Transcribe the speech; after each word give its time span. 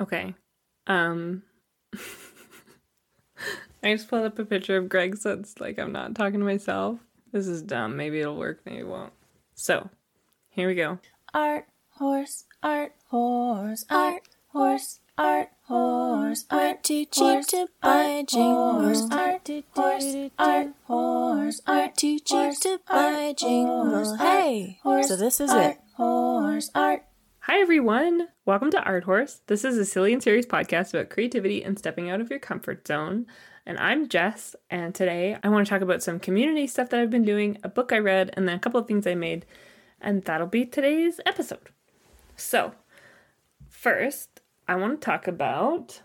Okay. 0.00 0.34
Um 0.86 1.42
I 3.82 3.94
just 3.94 4.08
pulled 4.08 4.24
up 4.24 4.38
a 4.38 4.44
picture 4.44 4.76
of 4.76 4.88
Greg 4.88 5.16
so 5.16 5.32
it's 5.32 5.60
like 5.60 5.78
I'm 5.78 5.92
not 5.92 6.14
talking 6.14 6.40
to 6.40 6.46
myself. 6.46 6.98
This 7.32 7.46
is 7.46 7.62
dumb. 7.62 7.96
Maybe 7.96 8.20
it'll 8.20 8.36
work, 8.36 8.60
maybe 8.66 8.80
it 8.80 8.88
won't. 8.88 9.12
So, 9.54 9.88
here 10.48 10.66
we 10.68 10.74
go. 10.74 10.98
Art 11.32 11.66
horse, 11.90 12.44
art 12.62 12.92
horse, 13.08 13.84
art 13.88 14.22
horse, 14.48 15.00
art 15.16 15.50
horse, 15.64 16.44
art 16.50 16.82
too 16.82 17.04
cheap 17.04 17.46
to 17.48 17.68
buy 17.80 18.24
jingles. 18.26 19.08
Art 19.12 19.48
horse, 19.74 20.30
art 20.38 20.68
horse, 20.84 21.60
art 21.66 21.96
too 21.96 22.18
cheap 22.18 22.58
to 22.60 22.80
buy 22.88 23.34
jingles. 23.36 24.18
Hey, 24.18 24.80
so 24.82 25.14
this 25.14 25.40
is 25.40 25.52
it. 25.52 25.78
Horse, 25.96 26.70
art. 26.74 27.04
Hi 27.44 27.58
everyone. 27.58 28.28
Welcome 28.44 28.70
to 28.72 28.82
Art 28.82 29.04
Horse. 29.04 29.40
This 29.46 29.64
is 29.64 29.78
a 29.78 29.86
silly 29.86 30.12
and 30.12 30.22
serious 30.22 30.44
podcast 30.44 30.92
about 30.92 31.08
creativity 31.08 31.64
and 31.64 31.78
stepping 31.78 32.10
out 32.10 32.20
of 32.20 32.28
your 32.28 32.38
comfort 32.38 32.86
zone. 32.86 33.26
And 33.64 33.78
I'm 33.78 34.10
Jess, 34.10 34.54
and 34.68 34.94
today 34.94 35.38
I 35.42 35.48
want 35.48 35.66
to 35.66 35.70
talk 35.70 35.80
about 35.80 36.02
some 36.02 36.20
community 36.20 36.66
stuff 36.66 36.90
that 36.90 37.00
I've 37.00 37.08
been 37.08 37.24
doing, 37.24 37.56
a 37.64 37.70
book 37.70 37.94
I 37.94 37.98
read, 37.98 38.30
and 38.34 38.46
then 38.46 38.56
a 38.56 38.58
couple 38.58 38.78
of 38.78 38.86
things 38.86 39.06
I 39.06 39.14
made, 39.14 39.46
and 40.02 40.22
that'll 40.22 40.48
be 40.48 40.66
today's 40.66 41.18
episode. 41.24 41.70
So, 42.36 42.74
first, 43.70 44.42
I 44.68 44.74
want 44.74 45.00
to 45.00 45.04
talk 45.04 45.26
about 45.26 46.02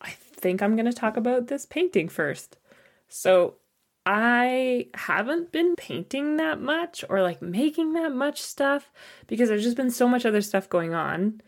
I 0.00 0.10
think 0.10 0.62
I'm 0.62 0.76
going 0.76 0.86
to 0.86 0.92
talk 0.92 1.16
about 1.16 1.48
this 1.48 1.66
painting 1.66 2.08
first. 2.08 2.58
So, 3.08 3.54
I 4.06 4.86
haven't 4.94 5.50
been 5.50 5.74
painting 5.74 6.36
that 6.36 6.60
much 6.60 7.04
or 7.08 7.22
like 7.22 7.42
making 7.42 7.94
that 7.94 8.12
much 8.12 8.40
stuff 8.40 8.92
because 9.26 9.48
there's 9.48 9.64
just 9.64 9.76
been 9.76 9.90
so 9.90 10.06
much 10.06 10.24
other 10.24 10.42
stuff 10.42 10.68
going 10.68 10.94
on. 10.94 11.40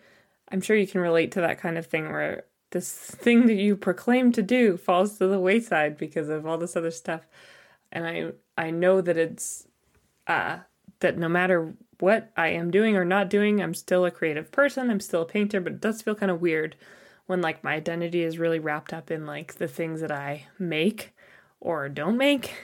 I'm 0.51 0.61
sure 0.61 0.77
you 0.77 0.87
can 0.87 1.01
relate 1.01 1.31
to 1.33 1.41
that 1.41 1.59
kind 1.61 1.79
of 1.79 1.87
thing 1.87 2.11
where 2.11 2.47
this 2.71 2.93
thing 2.93 3.47
that 3.47 3.55
you 3.55 3.77
proclaim 3.77 4.33
to 4.33 4.43
do 4.43 4.77
falls 4.77 5.19
to 5.19 5.29
the 5.29 5.39
wayside 5.39 5.97
because 5.97 6.29
of 6.29 6.47
all 6.47 6.59
this 6.59 6.75
other 6.77 6.91
stuff. 6.91 7.23
And 7.93 8.07
I 8.07 8.33
I 8.57 8.71
know 8.73 9.01
that 9.03 9.17
it's 9.17 9.69
uh 10.27 10.59
that 11.01 11.17
no 11.17 11.29
matter 11.29 11.75
what 12.01 12.33
I 12.37 12.49
am 12.49 12.73
doing 12.73 12.97
or 12.97 13.05
not 13.05 13.31
doing, 13.31 13.63
I'm 13.63 13.75
still 13.75 14.05
a 14.05 14.11
creative 14.11 14.51
person. 14.51 14.91
I'm 14.91 15.01
still 15.01 15.23
a 15.23 15.27
painter, 15.27 15.61
but 15.61 15.75
it 15.75 15.81
does 15.81 16.03
feel 16.03 16.17
kind 16.17 16.31
of 16.31 16.41
weird 16.41 16.75
when 17.27 17.41
like 17.41 17.63
my 17.63 17.75
identity 17.75 18.23
is 18.23 18.39
really 18.39 18.59
wrapped 18.59 18.93
up 18.93 19.11
in 19.13 19.27
like 19.27 19.55
the 19.55 19.69
things 19.69 20.01
that 20.01 20.13
I 20.13 20.47
make 20.59 21.15
or 21.61 21.89
don't 21.89 22.17
make. 22.17 22.55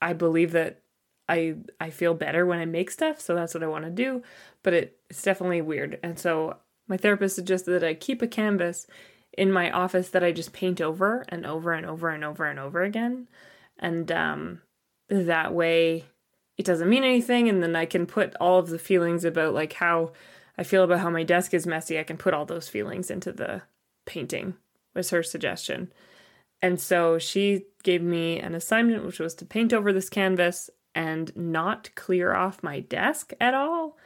I 0.00 0.12
believe 0.12 0.52
that 0.52 0.82
I 1.28 1.56
I 1.80 1.90
feel 1.90 2.14
better 2.14 2.46
when 2.46 2.58
I 2.58 2.64
make 2.64 2.90
stuff, 2.90 3.20
so 3.20 3.34
that's 3.34 3.54
what 3.54 3.62
I 3.62 3.68
want 3.68 3.84
to 3.84 3.90
do, 3.90 4.22
but 4.62 4.74
it, 4.74 4.98
it's 5.10 5.22
definitely 5.22 5.62
weird. 5.62 5.98
And 6.02 6.18
so 6.18 6.56
my 6.88 6.96
therapist 6.96 7.34
suggested 7.34 7.72
that 7.72 7.84
I 7.84 7.94
keep 7.94 8.22
a 8.22 8.26
canvas 8.26 8.86
in 9.36 9.52
my 9.52 9.70
office 9.70 10.08
that 10.10 10.24
I 10.24 10.32
just 10.32 10.52
paint 10.52 10.80
over 10.80 11.24
and 11.28 11.44
over 11.44 11.72
and 11.72 11.84
over 11.84 12.08
and 12.08 12.24
over 12.24 12.44
and 12.44 12.58
over 12.58 12.82
again. 12.82 13.28
And 13.78 14.10
um, 14.10 14.62
that 15.08 15.52
way 15.52 16.04
it 16.56 16.64
doesn't 16.64 16.88
mean 16.88 17.04
anything 17.04 17.48
and 17.48 17.62
then 17.62 17.76
I 17.76 17.84
can 17.84 18.06
put 18.06 18.34
all 18.40 18.58
of 18.58 18.68
the 18.68 18.78
feelings 18.78 19.24
about 19.24 19.52
like 19.52 19.74
how 19.74 20.12
I 20.56 20.62
feel 20.62 20.84
about 20.84 21.00
how 21.00 21.10
my 21.10 21.22
desk 21.22 21.52
is 21.52 21.66
messy, 21.66 21.98
I 21.98 22.02
can 22.02 22.16
put 22.16 22.32
all 22.32 22.46
those 22.46 22.68
feelings 22.68 23.10
into 23.10 23.30
the 23.30 23.62
painting 24.06 24.54
was 24.94 25.10
her 25.10 25.22
suggestion. 25.22 25.92
And 26.62 26.80
so 26.80 27.18
she 27.18 27.66
gave 27.82 28.02
me 28.02 28.40
an 28.40 28.54
assignment, 28.54 29.04
which 29.04 29.20
was 29.20 29.34
to 29.36 29.44
paint 29.44 29.72
over 29.72 29.92
this 29.92 30.08
canvas 30.08 30.70
and 30.94 31.30
not 31.36 31.90
clear 31.94 32.34
off 32.34 32.62
my 32.62 32.80
desk 32.80 33.32
at 33.40 33.54
all. 33.54 33.98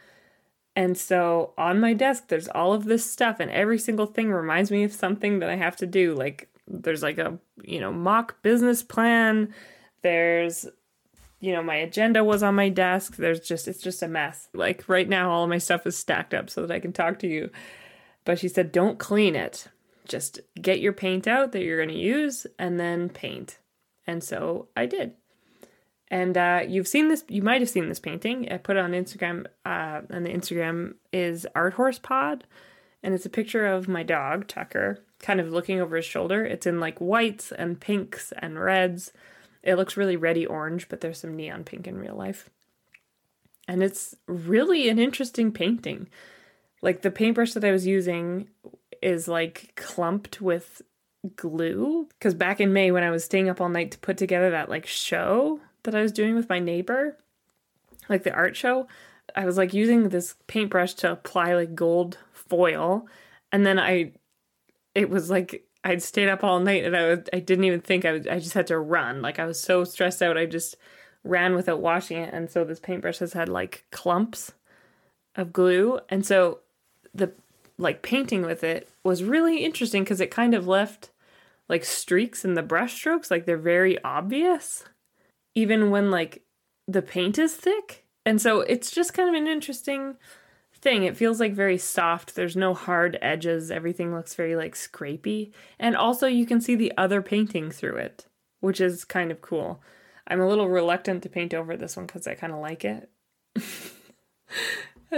And 0.76 0.96
so 0.96 1.52
on 1.58 1.80
my 1.80 1.94
desk, 1.94 2.28
there's 2.28 2.48
all 2.48 2.72
of 2.72 2.84
this 2.84 3.08
stuff, 3.08 3.40
and 3.40 3.50
every 3.50 3.78
single 3.78 4.06
thing 4.06 4.30
reminds 4.30 4.70
me 4.70 4.84
of 4.84 4.92
something 4.92 5.40
that 5.40 5.50
I 5.50 5.56
have 5.56 5.76
to 5.76 5.86
do. 5.86 6.14
Like, 6.14 6.48
there's 6.66 7.02
like 7.02 7.18
a, 7.18 7.38
you 7.62 7.80
know, 7.80 7.92
mock 7.92 8.40
business 8.42 8.82
plan. 8.82 9.52
There's, 10.02 10.66
you 11.40 11.52
know, 11.52 11.62
my 11.62 11.76
agenda 11.76 12.22
was 12.22 12.42
on 12.42 12.54
my 12.54 12.68
desk. 12.68 13.16
There's 13.16 13.40
just, 13.40 13.66
it's 13.66 13.82
just 13.82 14.02
a 14.02 14.08
mess. 14.08 14.48
Like, 14.54 14.88
right 14.88 15.08
now, 15.08 15.30
all 15.30 15.44
of 15.44 15.50
my 15.50 15.58
stuff 15.58 15.86
is 15.86 15.96
stacked 15.96 16.34
up 16.34 16.48
so 16.48 16.66
that 16.66 16.74
I 16.74 16.80
can 16.80 16.92
talk 16.92 17.18
to 17.20 17.28
you. 17.28 17.50
But 18.24 18.38
she 18.38 18.48
said, 18.48 18.72
don't 18.72 18.98
clean 18.98 19.34
it 19.34 19.66
just 20.06 20.40
get 20.60 20.80
your 20.80 20.92
paint 20.92 21.26
out 21.26 21.52
that 21.52 21.62
you're 21.62 21.78
going 21.78 21.88
to 21.88 21.94
use 21.94 22.46
and 22.58 22.78
then 22.78 23.08
paint. 23.08 23.58
And 24.06 24.22
so 24.22 24.68
I 24.76 24.86
did. 24.86 25.14
And 26.08 26.36
uh, 26.36 26.62
you've 26.66 26.88
seen 26.88 27.08
this, 27.08 27.24
you 27.28 27.42
might 27.42 27.60
have 27.60 27.70
seen 27.70 27.88
this 27.88 28.00
painting. 28.00 28.50
I 28.50 28.56
put 28.56 28.76
it 28.76 28.80
on 28.80 28.92
Instagram, 28.92 29.46
uh, 29.64 30.00
and 30.10 30.26
the 30.26 30.30
Instagram 30.30 30.94
is 31.12 31.46
Art 31.54 31.74
Horse 31.74 32.00
Pod. 32.00 32.44
And 33.02 33.14
it's 33.14 33.26
a 33.26 33.30
picture 33.30 33.66
of 33.66 33.88
my 33.88 34.02
dog, 34.02 34.48
Tucker, 34.48 35.04
kind 35.20 35.40
of 35.40 35.52
looking 35.52 35.80
over 35.80 35.96
his 35.96 36.04
shoulder. 36.04 36.44
It's 36.44 36.66
in 36.66 36.80
like 36.80 36.98
whites 36.98 37.52
and 37.52 37.80
pinks 37.80 38.32
and 38.38 38.60
reds. 38.60 39.12
It 39.62 39.76
looks 39.76 39.96
really 39.96 40.16
reddy 40.16 40.44
orange, 40.44 40.88
but 40.88 41.00
there's 41.00 41.20
some 41.20 41.36
neon 41.36 41.64
pink 41.64 41.86
in 41.86 41.96
real 41.96 42.16
life. 42.16 42.50
And 43.68 43.82
it's 43.82 44.16
really 44.26 44.88
an 44.88 44.98
interesting 44.98 45.52
painting. 45.52 46.08
Like 46.82 47.02
the 47.02 47.10
paintbrush 47.10 47.52
that 47.52 47.64
I 47.64 47.70
was 47.70 47.86
using 47.86 48.48
is 49.02 49.28
like 49.28 49.72
clumped 49.76 50.40
with 50.40 50.82
glue. 51.36 52.08
Because 52.18 52.34
back 52.34 52.60
in 52.60 52.72
May 52.72 52.90
when 52.90 53.02
I 53.02 53.10
was 53.10 53.24
staying 53.24 53.48
up 53.48 53.60
all 53.60 53.68
night 53.68 53.90
to 53.92 53.98
put 53.98 54.16
together 54.16 54.50
that 54.50 54.68
like 54.68 54.86
show 54.86 55.60
that 55.82 55.94
I 55.94 56.02
was 56.02 56.12
doing 56.12 56.34
with 56.34 56.48
my 56.48 56.58
neighbor, 56.58 57.16
like 58.08 58.22
the 58.22 58.32
art 58.32 58.56
show, 58.56 58.86
I 59.34 59.44
was 59.44 59.56
like 59.56 59.74
using 59.74 60.08
this 60.08 60.34
paintbrush 60.46 60.94
to 60.94 61.12
apply 61.12 61.54
like 61.54 61.74
gold 61.74 62.18
foil. 62.32 63.06
And 63.52 63.64
then 63.64 63.78
I 63.78 64.12
it 64.94 65.08
was 65.08 65.30
like 65.30 65.64
I'd 65.84 66.02
stayed 66.02 66.28
up 66.28 66.44
all 66.44 66.60
night 66.60 66.84
and 66.84 66.96
I 66.96 67.08
was, 67.08 67.18
I 67.32 67.38
didn't 67.38 67.64
even 67.64 67.80
think 67.80 68.04
I 68.04 68.12
was 68.12 68.26
I 68.26 68.38
just 68.38 68.54
had 68.54 68.66
to 68.68 68.78
run. 68.78 69.22
Like 69.22 69.38
I 69.38 69.46
was 69.46 69.60
so 69.60 69.84
stressed 69.84 70.22
out 70.22 70.36
I 70.36 70.46
just 70.46 70.76
ran 71.22 71.54
without 71.54 71.80
washing 71.80 72.18
it. 72.18 72.32
And 72.32 72.50
so 72.50 72.64
this 72.64 72.80
paintbrush 72.80 73.18
has 73.18 73.32
had 73.32 73.48
like 73.48 73.84
clumps 73.90 74.52
of 75.36 75.52
glue. 75.52 76.00
And 76.08 76.24
so 76.24 76.60
the 77.14 77.32
like 77.78 78.02
painting 78.02 78.42
with 78.42 78.62
it 78.62 78.89
was 79.04 79.22
really 79.22 79.64
interesting 79.64 80.04
because 80.04 80.20
it 80.20 80.30
kind 80.30 80.54
of 80.54 80.66
left 80.66 81.10
like 81.68 81.84
streaks 81.84 82.44
in 82.44 82.54
the 82.54 82.62
brush 82.62 82.94
strokes 82.94 83.30
like 83.30 83.46
they're 83.46 83.56
very 83.56 84.02
obvious 84.02 84.84
even 85.54 85.90
when 85.90 86.10
like 86.10 86.42
the 86.86 87.02
paint 87.02 87.38
is 87.38 87.54
thick. 87.54 88.06
And 88.26 88.40
so 88.40 88.60
it's 88.60 88.90
just 88.90 89.14
kind 89.14 89.28
of 89.28 89.34
an 89.34 89.48
interesting 89.48 90.16
thing. 90.74 91.04
It 91.04 91.16
feels 91.16 91.40
like 91.40 91.54
very 91.54 91.78
soft. 91.78 92.34
There's 92.34 92.56
no 92.56 92.74
hard 92.74 93.18
edges. 93.22 93.70
Everything 93.70 94.14
looks 94.14 94.34
very 94.34 94.56
like 94.56 94.74
scrapey. 94.74 95.52
And 95.78 95.96
also 95.96 96.26
you 96.26 96.46
can 96.46 96.60
see 96.60 96.74
the 96.74 96.92
other 96.96 97.22
painting 97.22 97.70
through 97.70 97.96
it 97.96 98.26
which 98.60 98.80
is 98.80 99.04
kind 99.04 99.30
of 99.30 99.40
cool. 99.40 99.82
I'm 100.28 100.40
a 100.40 100.48
little 100.48 100.68
reluctant 100.68 101.22
to 101.24 101.28
paint 101.28 101.52
over 101.52 101.76
this 101.76 101.96
one 101.96 102.06
because 102.06 102.26
i 102.26 102.34
kind 102.34 102.52
of 102.52 102.60
like 102.60 102.84
it. 102.84 103.10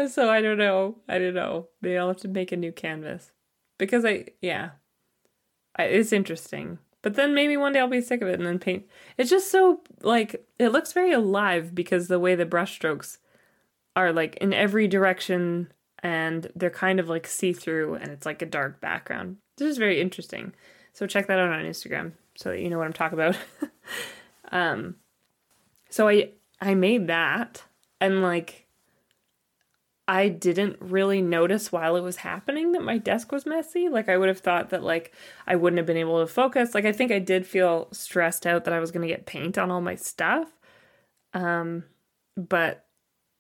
So 0.09 0.31
I 0.31 0.41
don't 0.41 0.57
know. 0.57 0.97
I 1.07 1.19
don't 1.19 1.35
know. 1.35 1.69
Maybe 1.83 1.99
I'll 1.99 2.09
have 2.09 2.17
to 2.23 2.29
make 2.29 2.51
a 2.51 2.57
new 2.57 2.73
canvas 2.73 3.31
because 3.83 4.05
I 4.05 4.27
yeah, 4.41 4.71
I, 5.77 5.85
it's 5.85 6.13
interesting. 6.13 6.79
But 7.03 7.15
then 7.15 7.35
maybe 7.35 7.57
one 7.57 7.73
day 7.73 7.81
I'll 7.81 7.89
be 7.89 8.01
sick 8.01 8.23
of 8.23 8.29
it 8.29 8.39
and 8.39 8.47
then 8.47 8.61
paint. 8.61 8.87
It's 9.19 9.29
just 9.29 9.51
so 9.51 9.81
like 10.03 10.47
it 10.59 10.69
looks 10.69 10.93
very 10.93 11.13
alive 11.13 11.75
because 11.75 12.07
the 12.07 12.21
way 12.21 12.37
the 12.37 12.47
brushstrokes 12.47 13.19
are 13.97 14.13
like 14.13 14.37
in 14.37 14.53
every 14.53 14.87
direction 14.87 15.73
and 16.01 16.49
they're 16.55 16.71
kind 16.71 17.01
of 17.01 17.09
like 17.09 17.27
see 17.27 17.53
through 17.53 17.95
and 17.95 18.09
it's 18.09 18.25
like 18.25 18.41
a 18.41 18.47
dark 18.47 18.81
background. 18.81 19.39
This 19.57 19.69
is 19.69 19.79
very 19.79 20.01
interesting. 20.01 20.55
So 20.93 21.09
check 21.09 21.27
that 21.27 21.41
out 21.41 21.51
on 21.51 21.65
Instagram 21.65 22.13
so 22.37 22.51
that 22.51 22.61
you 22.61 22.71
know 22.71 22.79
what 22.79 22.87
I'm 22.87 22.93
talking 22.93 23.19
about. 23.19 23.37
um, 24.53 24.95
so 25.91 26.09
I 26.09 26.31
I 26.61 26.75
made 26.75 27.09
that 27.09 27.65
and 28.01 28.23
like 28.23 28.69
I 30.09 30.29
didn't 30.29 30.77
really 30.81 31.23
notice 31.23 31.71
while 31.71 31.97
it 31.97 32.03
was 32.03 32.17
happening 32.17 32.73
that 32.73 32.83
my 32.83 32.99
desk 32.99 33.31
was 33.31 33.47
messy. 33.47 33.89
Like 33.89 34.09
I 34.09 34.17
would 34.17 34.29
have 34.29 34.41
thought 34.41 34.71
that 34.71 34.83
like 34.83 35.15
I 35.47 35.57
wouldn't 35.57 35.79
have 35.79 35.87
been 35.87 35.97
able 35.97 36.21
to 36.21 36.27
focus. 36.27 36.75
Like 36.75 36.85
I 36.85 36.93
think 36.93 37.13
I 37.13 37.19
did 37.19 37.47
feel 37.47 37.89
stressed 37.93 38.47
out 38.47 38.65
that 38.65 38.75
I 38.75 38.81
was 38.81 38.91
going 38.91 39.07
to 39.07 39.13
get 39.13 39.27
paint 39.27 39.59
on 39.59 39.71
all 39.71 39.81
my 39.81 39.95
stuff. 39.95 40.59
Um 41.33 41.85
but 42.37 42.87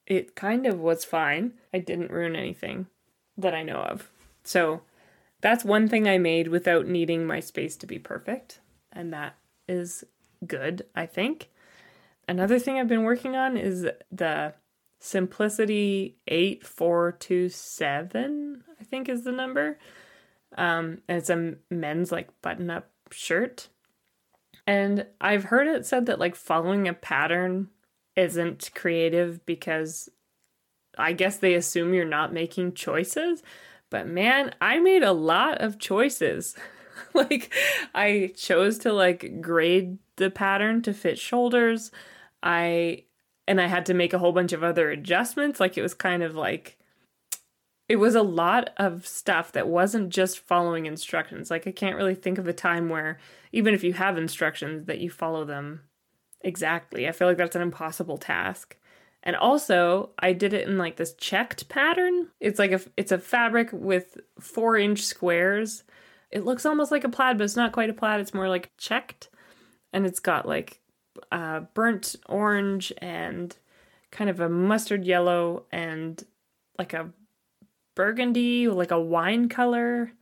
it 0.06 0.34
kind 0.34 0.66
of 0.66 0.78
was 0.78 1.04
fine. 1.04 1.54
I 1.72 1.78
didn't 1.78 2.10
ruin 2.10 2.36
anything 2.36 2.86
that 3.36 3.54
I 3.54 3.62
know 3.62 3.78
of. 3.78 4.10
So 4.44 4.82
that's 5.40 5.64
one 5.64 5.88
thing 5.88 6.08
I 6.08 6.18
made 6.18 6.48
without 6.48 6.86
needing 6.86 7.26
my 7.26 7.40
space 7.40 7.76
to 7.76 7.86
be 7.86 7.98
perfect, 7.98 8.60
and 8.92 9.12
that 9.12 9.34
is 9.68 10.04
good, 10.46 10.86
I 10.94 11.06
think. 11.06 11.50
Another 12.28 12.58
thing 12.58 12.78
I've 12.78 12.88
been 12.88 13.02
working 13.02 13.36
on 13.36 13.56
is 13.56 13.86
the 14.10 14.54
Simplicity 15.04 16.16
8427, 16.28 18.62
I 18.80 18.84
think 18.84 19.08
is 19.08 19.24
the 19.24 19.32
number. 19.32 19.80
Um, 20.56 20.98
and 21.08 21.18
it's 21.18 21.28
a 21.28 21.54
men's 21.70 22.12
like 22.12 22.28
button 22.40 22.70
up 22.70 22.88
shirt. 23.10 23.68
And 24.64 25.06
I've 25.20 25.42
heard 25.44 25.66
it 25.66 25.86
said 25.86 26.06
that 26.06 26.20
like 26.20 26.36
following 26.36 26.86
a 26.86 26.94
pattern 26.94 27.70
isn't 28.14 28.70
creative 28.76 29.44
because 29.44 30.08
I 30.96 31.14
guess 31.14 31.36
they 31.36 31.54
assume 31.54 31.94
you're 31.94 32.04
not 32.04 32.32
making 32.32 32.74
choices. 32.74 33.42
But 33.90 34.06
man, 34.06 34.54
I 34.60 34.78
made 34.78 35.02
a 35.02 35.10
lot 35.10 35.60
of 35.60 35.80
choices. 35.80 36.54
like 37.14 37.52
I 37.92 38.34
chose 38.36 38.78
to 38.78 38.92
like 38.92 39.40
grade 39.40 39.98
the 40.14 40.30
pattern 40.30 40.80
to 40.82 40.94
fit 40.94 41.18
shoulders. 41.18 41.90
I 42.40 43.06
and 43.46 43.60
I 43.60 43.66
had 43.66 43.86
to 43.86 43.94
make 43.94 44.12
a 44.12 44.18
whole 44.18 44.32
bunch 44.32 44.52
of 44.52 44.62
other 44.62 44.90
adjustments. 44.90 45.60
Like 45.60 45.76
it 45.76 45.82
was 45.82 45.94
kind 45.94 46.22
of 46.22 46.34
like 46.34 46.78
it 47.88 47.96
was 47.96 48.14
a 48.14 48.22
lot 48.22 48.70
of 48.76 49.06
stuff 49.06 49.52
that 49.52 49.68
wasn't 49.68 50.10
just 50.10 50.38
following 50.38 50.86
instructions. 50.86 51.50
Like 51.50 51.66
I 51.66 51.72
can't 51.72 51.96
really 51.96 52.14
think 52.14 52.38
of 52.38 52.48
a 52.48 52.52
time 52.52 52.88
where 52.88 53.18
even 53.52 53.74
if 53.74 53.84
you 53.84 53.92
have 53.94 54.16
instructions 54.16 54.86
that 54.86 55.00
you 55.00 55.10
follow 55.10 55.44
them 55.44 55.82
exactly. 56.40 57.08
I 57.08 57.12
feel 57.12 57.28
like 57.28 57.36
that's 57.36 57.56
an 57.56 57.62
impossible 57.62 58.18
task. 58.18 58.76
And 59.24 59.36
also, 59.36 60.10
I 60.18 60.32
did 60.32 60.52
it 60.52 60.66
in 60.66 60.78
like 60.78 60.96
this 60.96 61.14
checked 61.14 61.68
pattern. 61.68 62.28
It's 62.40 62.58
like 62.58 62.72
a 62.72 62.80
it's 62.96 63.12
a 63.12 63.18
fabric 63.18 63.70
with 63.72 64.18
4-inch 64.40 65.02
squares. 65.04 65.84
It 66.30 66.44
looks 66.44 66.66
almost 66.66 66.90
like 66.90 67.04
a 67.04 67.08
plaid, 67.08 67.38
but 67.38 67.44
it's 67.44 67.56
not 67.56 67.72
quite 67.72 67.90
a 67.90 67.94
plaid. 67.94 68.20
It's 68.20 68.34
more 68.34 68.48
like 68.48 68.72
checked. 68.78 69.28
And 69.92 70.06
it's 70.06 70.18
got 70.18 70.48
like 70.48 70.80
uh, 71.30 71.60
burnt 71.74 72.16
orange 72.26 72.92
and 72.98 73.56
kind 74.10 74.30
of 74.30 74.40
a 74.40 74.48
mustard 74.48 75.04
yellow 75.04 75.64
and 75.72 76.24
like 76.78 76.92
a 76.92 77.10
burgundy, 77.94 78.68
like 78.68 78.90
a 78.90 79.00
wine 79.00 79.48
color, 79.48 80.12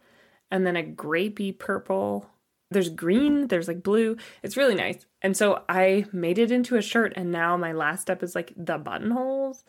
and 0.51 0.67
then 0.67 0.77
a 0.77 0.83
grapey 0.83 1.57
purple. 1.57 2.29
There's 2.71 2.89
green, 2.89 3.49
there's 3.49 3.69
like 3.69 3.83
blue. 3.83 4.17
It's 4.43 4.57
really 4.57 4.75
nice. 4.75 5.07
And 5.23 5.37
so 5.37 5.63
I 5.69 6.07
made 6.13 6.39
it 6.39 6.51
into 6.51 6.77
a 6.77 6.83
shirt, 6.83 7.13
and 7.17 7.31
now 7.31 7.57
my 7.57 7.73
last 7.73 8.03
step 8.03 8.23
is 8.23 8.35
like 8.35 8.53
the 8.57 8.79
buttonholes. 8.79 9.65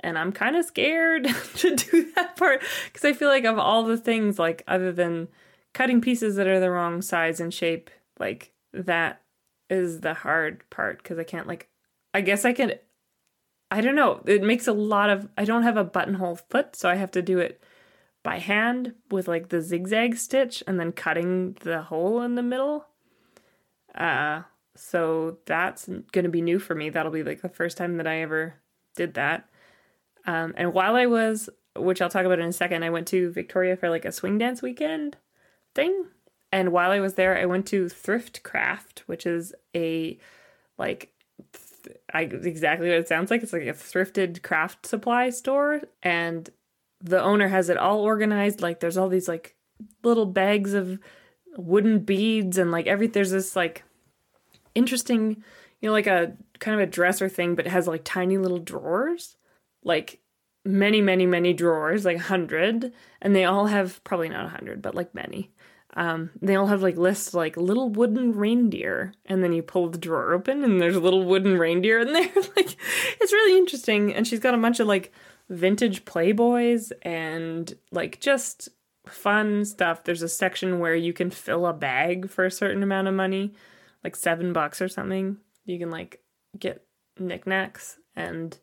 And 0.00 0.16
I'm 0.16 0.32
kind 0.32 0.56
of 0.56 0.64
scared 0.64 1.24
to 1.56 1.76
do 1.76 2.12
that 2.14 2.36
part 2.36 2.62
because 2.86 3.04
I 3.04 3.12
feel 3.12 3.28
like 3.28 3.44
of 3.44 3.58
all 3.58 3.84
the 3.84 3.96
things, 3.96 4.38
like 4.38 4.62
other 4.66 4.92
than 4.92 5.28
cutting 5.74 6.00
pieces 6.00 6.36
that 6.36 6.46
are 6.46 6.60
the 6.60 6.70
wrong 6.70 7.02
size 7.02 7.40
and 7.40 7.52
shape, 7.52 7.90
like 8.18 8.52
that 8.72 9.22
is 9.70 10.00
the 10.00 10.14
hard 10.14 10.68
part 10.70 11.02
because 11.02 11.18
I 11.18 11.24
can't 11.24 11.46
like 11.46 11.68
I 12.14 12.20
guess 12.20 12.44
I 12.44 12.52
can 12.52 12.74
I 13.70 13.80
don't 13.82 13.94
know. 13.94 14.22
It 14.24 14.42
makes 14.42 14.66
a 14.66 14.72
lot 14.72 15.10
of 15.10 15.28
I 15.36 15.44
don't 15.44 15.62
have 15.62 15.76
a 15.76 15.84
buttonhole 15.84 16.36
foot, 16.36 16.74
so 16.74 16.88
I 16.88 16.94
have 16.94 17.10
to 17.12 17.22
do 17.22 17.38
it 17.38 17.62
by 18.22 18.38
hand 18.38 18.94
with 19.10 19.28
like 19.28 19.48
the 19.48 19.60
zigzag 19.60 20.16
stitch 20.16 20.62
and 20.66 20.80
then 20.80 20.92
cutting 20.92 21.56
the 21.60 21.82
hole 21.82 22.22
in 22.22 22.34
the 22.34 22.42
middle. 22.42 22.86
Uh 23.94 24.42
so 24.74 25.38
that's 25.44 25.86
going 25.86 26.22
to 26.22 26.28
be 26.28 26.40
new 26.40 26.60
for 26.60 26.72
me. 26.76 26.88
That'll 26.88 27.10
be 27.10 27.24
like 27.24 27.42
the 27.42 27.48
first 27.48 27.76
time 27.76 27.96
that 27.96 28.06
I 28.06 28.20
ever 28.20 28.54
did 28.96 29.14
that. 29.14 29.48
Um 30.26 30.54
and 30.56 30.72
while 30.72 30.96
I 30.96 31.06
was 31.06 31.50
which 31.76 32.02
I'll 32.02 32.08
talk 32.08 32.24
about 32.24 32.40
in 32.40 32.48
a 32.48 32.52
second, 32.52 32.82
I 32.82 32.90
went 32.90 33.06
to 33.08 33.30
Victoria 33.30 33.76
for 33.76 33.88
like 33.90 34.04
a 34.04 34.12
swing 34.12 34.38
dance 34.38 34.62
weekend 34.62 35.16
thing 35.74 36.06
and 36.52 36.72
while 36.72 36.90
I 36.90 37.00
was 37.00 37.14
there, 37.14 37.36
I 37.36 37.46
went 37.46 37.66
to 37.68 37.88
Thrift 37.88 38.42
Craft, 38.42 39.04
which 39.06 39.26
is 39.26 39.54
a 39.74 40.18
like 40.78 41.12
I, 42.12 42.22
exactly 42.22 42.88
what 42.88 42.98
it 42.98 43.08
sounds 43.08 43.30
like. 43.30 43.42
It's 43.42 43.52
like 43.52 43.62
a 43.62 43.72
thrifted 43.72 44.42
craft 44.42 44.86
supply 44.86 45.30
store, 45.30 45.82
and 46.02 46.48
the 47.00 47.22
owner 47.22 47.48
has 47.48 47.68
it 47.68 47.76
all 47.76 48.00
organized. 48.00 48.60
Like 48.60 48.80
there's 48.80 48.96
all 48.96 49.08
these 49.08 49.28
like 49.28 49.56
little 50.02 50.26
bags 50.26 50.74
of 50.74 50.98
wooden 51.56 52.00
beads 52.00 52.58
and 52.58 52.70
like 52.70 52.86
every 52.86 53.06
there's 53.06 53.30
this 53.30 53.56
like 53.56 53.84
interesting, 54.74 55.42
you 55.80 55.88
know, 55.88 55.92
like 55.92 56.06
a 56.06 56.32
kind 56.60 56.80
of 56.80 56.86
a 56.86 56.90
dresser 56.90 57.28
thing, 57.28 57.54
but 57.54 57.66
it 57.66 57.70
has 57.70 57.86
like 57.86 58.02
tiny 58.04 58.38
little 58.38 58.58
drawers, 58.58 59.36
like 59.84 60.20
many, 60.64 61.00
many, 61.00 61.26
many 61.26 61.52
drawers, 61.52 62.04
like 62.04 62.16
a 62.16 62.20
hundred, 62.20 62.92
and 63.20 63.34
they 63.34 63.44
all 63.44 63.66
have 63.66 64.02
probably 64.04 64.28
not 64.28 64.46
a 64.46 64.50
hundred, 64.50 64.82
but 64.82 64.94
like 64.94 65.14
many 65.14 65.50
um, 65.98 66.30
they 66.40 66.54
all 66.54 66.68
have 66.68 66.80
like 66.80 66.96
lists 66.96 67.34
like 67.34 67.56
little 67.56 67.90
wooden 67.90 68.32
reindeer, 68.32 69.14
and 69.26 69.42
then 69.42 69.52
you 69.52 69.62
pull 69.62 69.88
the 69.88 69.98
drawer 69.98 70.32
open 70.32 70.62
and 70.62 70.80
there's 70.80 70.94
a 70.94 71.00
little 71.00 71.24
wooden 71.24 71.58
reindeer 71.58 71.98
in 71.98 72.12
there. 72.12 72.30
like 72.56 72.76
it's 73.20 73.32
really 73.32 73.58
interesting. 73.58 74.14
And 74.14 74.24
she's 74.24 74.38
got 74.38 74.54
a 74.54 74.58
bunch 74.58 74.78
of 74.78 74.86
like 74.86 75.12
vintage 75.48 76.04
Playboys 76.04 76.92
and 77.02 77.74
like 77.90 78.20
just 78.20 78.68
fun 79.08 79.64
stuff. 79.64 80.04
There's 80.04 80.22
a 80.22 80.28
section 80.28 80.78
where 80.78 80.94
you 80.94 81.12
can 81.12 81.30
fill 81.30 81.66
a 81.66 81.72
bag 81.72 82.30
for 82.30 82.44
a 82.44 82.50
certain 82.50 82.84
amount 82.84 83.08
of 83.08 83.14
money, 83.14 83.54
like 84.04 84.14
seven 84.14 84.52
bucks 84.52 84.80
or 84.80 84.88
something. 84.88 85.38
You 85.64 85.80
can 85.80 85.90
like 85.90 86.22
get 86.56 86.84
knickknacks 87.18 87.98
and 88.14 88.56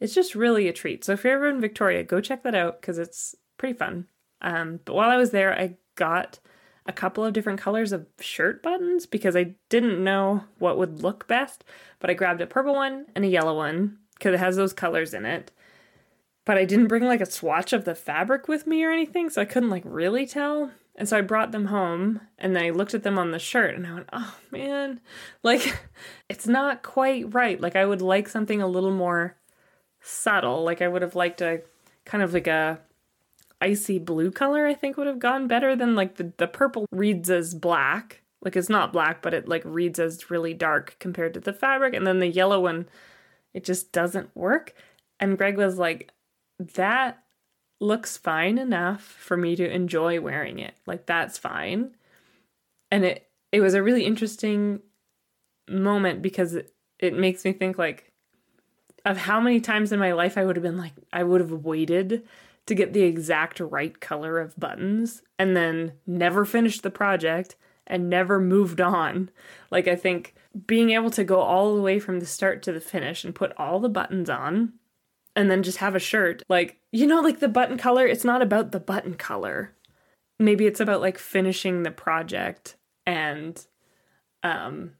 it's 0.00 0.12
just 0.14 0.34
really 0.34 0.66
a 0.66 0.72
treat. 0.72 1.04
So 1.04 1.12
if 1.12 1.22
you're 1.22 1.34
ever 1.34 1.48
in 1.48 1.60
Victoria, 1.60 2.02
go 2.02 2.20
check 2.20 2.42
that 2.42 2.56
out 2.56 2.80
because 2.80 2.98
it's 2.98 3.36
pretty 3.58 3.78
fun. 3.78 4.08
Um, 4.42 4.80
but 4.84 4.96
while 4.96 5.10
I 5.10 5.16
was 5.16 5.30
there, 5.30 5.56
I 5.56 5.76
got 5.94 6.40
a 6.86 6.92
couple 6.92 7.24
of 7.24 7.32
different 7.32 7.60
colors 7.60 7.92
of 7.92 8.06
shirt 8.20 8.62
buttons 8.62 9.06
because 9.06 9.36
I 9.36 9.54
didn't 9.68 10.02
know 10.02 10.44
what 10.58 10.78
would 10.78 11.02
look 11.02 11.26
best, 11.26 11.64
but 11.98 12.10
I 12.10 12.14
grabbed 12.14 12.40
a 12.40 12.46
purple 12.46 12.74
one 12.74 13.06
and 13.14 13.24
a 13.24 13.28
yellow 13.28 13.56
one 13.56 13.98
because 14.14 14.34
it 14.34 14.40
has 14.40 14.56
those 14.56 14.72
colors 14.72 15.14
in 15.14 15.24
it. 15.24 15.50
But 16.44 16.58
I 16.58 16.66
didn't 16.66 16.88
bring 16.88 17.04
like 17.04 17.22
a 17.22 17.30
swatch 17.30 17.72
of 17.72 17.86
the 17.86 17.94
fabric 17.94 18.48
with 18.48 18.66
me 18.66 18.84
or 18.84 18.90
anything, 18.90 19.30
so 19.30 19.40
I 19.40 19.46
couldn't 19.46 19.70
like 19.70 19.84
really 19.86 20.26
tell. 20.26 20.72
And 20.96 21.08
so 21.08 21.18
I 21.18 21.22
brought 21.22 21.52
them 21.52 21.66
home 21.66 22.20
and 22.38 22.54
then 22.54 22.64
I 22.64 22.70
looked 22.70 22.94
at 22.94 23.02
them 23.02 23.18
on 23.18 23.30
the 23.30 23.38
shirt 23.38 23.74
and 23.74 23.86
I 23.86 23.94
went, 23.94 24.08
oh 24.12 24.36
man, 24.50 25.00
like 25.42 25.76
it's 26.28 26.46
not 26.46 26.82
quite 26.82 27.32
right. 27.32 27.60
Like 27.60 27.76
I 27.76 27.86
would 27.86 28.02
like 28.02 28.28
something 28.28 28.60
a 28.60 28.68
little 28.68 28.92
more 28.92 29.36
subtle. 30.00 30.62
Like 30.64 30.82
I 30.82 30.88
would 30.88 31.02
have 31.02 31.16
liked 31.16 31.40
a 31.40 31.62
kind 32.04 32.22
of 32.22 32.34
like 32.34 32.46
a 32.46 32.78
icy 33.64 33.98
blue 33.98 34.30
color 34.30 34.66
I 34.66 34.74
think 34.74 34.96
would 34.96 35.06
have 35.06 35.18
gone 35.18 35.48
better 35.48 35.74
than 35.74 35.94
like 35.94 36.16
the, 36.16 36.32
the 36.36 36.46
purple 36.46 36.86
reads 36.92 37.30
as 37.30 37.54
black. 37.54 38.22
Like 38.42 38.56
it's 38.56 38.68
not 38.68 38.92
black, 38.92 39.22
but 39.22 39.32
it 39.32 39.48
like 39.48 39.62
reads 39.64 39.98
as 39.98 40.30
really 40.30 40.52
dark 40.52 40.96
compared 41.00 41.32
to 41.34 41.40
the 41.40 41.52
fabric. 41.52 41.94
And 41.94 42.06
then 42.06 42.18
the 42.18 42.28
yellow 42.28 42.60
one, 42.60 42.86
it 43.54 43.64
just 43.64 43.90
doesn't 43.90 44.36
work. 44.36 44.74
And 45.18 45.38
Greg 45.38 45.56
was 45.56 45.78
like, 45.78 46.10
that 46.58 47.22
looks 47.80 48.18
fine 48.18 48.58
enough 48.58 49.02
for 49.02 49.36
me 49.36 49.56
to 49.56 49.70
enjoy 49.70 50.20
wearing 50.20 50.58
it. 50.58 50.74
Like 50.86 51.06
that's 51.06 51.38
fine. 51.38 51.96
And 52.90 53.04
it 53.04 53.26
it 53.50 53.60
was 53.60 53.74
a 53.74 53.82
really 53.82 54.04
interesting 54.04 54.80
moment 55.68 56.20
because 56.20 56.54
it, 56.54 56.74
it 56.98 57.16
makes 57.16 57.44
me 57.44 57.52
think 57.52 57.78
like 57.78 58.12
of 59.06 59.16
how 59.16 59.40
many 59.40 59.60
times 59.60 59.90
in 59.92 59.98
my 59.98 60.12
life 60.12 60.36
I 60.36 60.44
would 60.44 60.56
have 60.56 60.62
been 60.62 60.76
like 60.76 60.92
I 61.12 61.22
would 61.22 61.40
have 61.40 61.50
waited 61.50 62.26
to 62.66 62.74
get 62.74 62.92
the 62.92 63.02
exact 63.02 63.60
right 63.60 64.00
color 64.00 64.38
of 64.38 64.58
buttons 64.58 65.22
and 65.38 65.56
then 65.56 65.92
never 66.06 66.44
finished 66.44 66.82
the 66.82 66.90
project 66.90 67.56
and 67.86 68.08
never 68.08 68.40
moved 68.40 68.80
on. 68.80 69.30
Like, 69.70 69.86
I 69.88 69.96
think 69.96 70.34
being 70.66 70.90
able 70.90 71.10
to 71.10 71.24
go 71.24 71.40
all 71.40 71.74
the 71.74 71.82
way 71.82 71.98
from 71.98 72.20
the 72.20 72.26
start 72.26 72.62
to 72.62 72.72
the 72.72 72.80
finish 72.80 73.24
and 73.24 73.34
put 73.34 73.52
all 73.58 73.80
the 73.80 73.88
buttons 73.88 74.30
on 74.30 74.74
and 75.36 75.50
then 75.50 75.62
just 75.62 75.78
have 75.78 75.94
a 75.94 76.00
shirt, 76.00 76.42
like, 76.48 76.78
you 76.92 77.06
know, 77.06 77.20
like 77.20 77.40
the 77.40 77.48
button 77.48 77.76
color, 77.76 78.06
it's 78.06 78.24
not 78.24 78.40
about 78.40 78.72
the 78.72 78.80
button 78.80 79.14
color. 79.14 79.74
Maybe 80.38 80.66
it's 80.66 80.80
about 80.80 81.00
like 81.00 81.18
finishing 81.18 81.82
the 81.82 81.90
project 81.90 82.76
and, 83.04 83.64
um, 84.42 84.92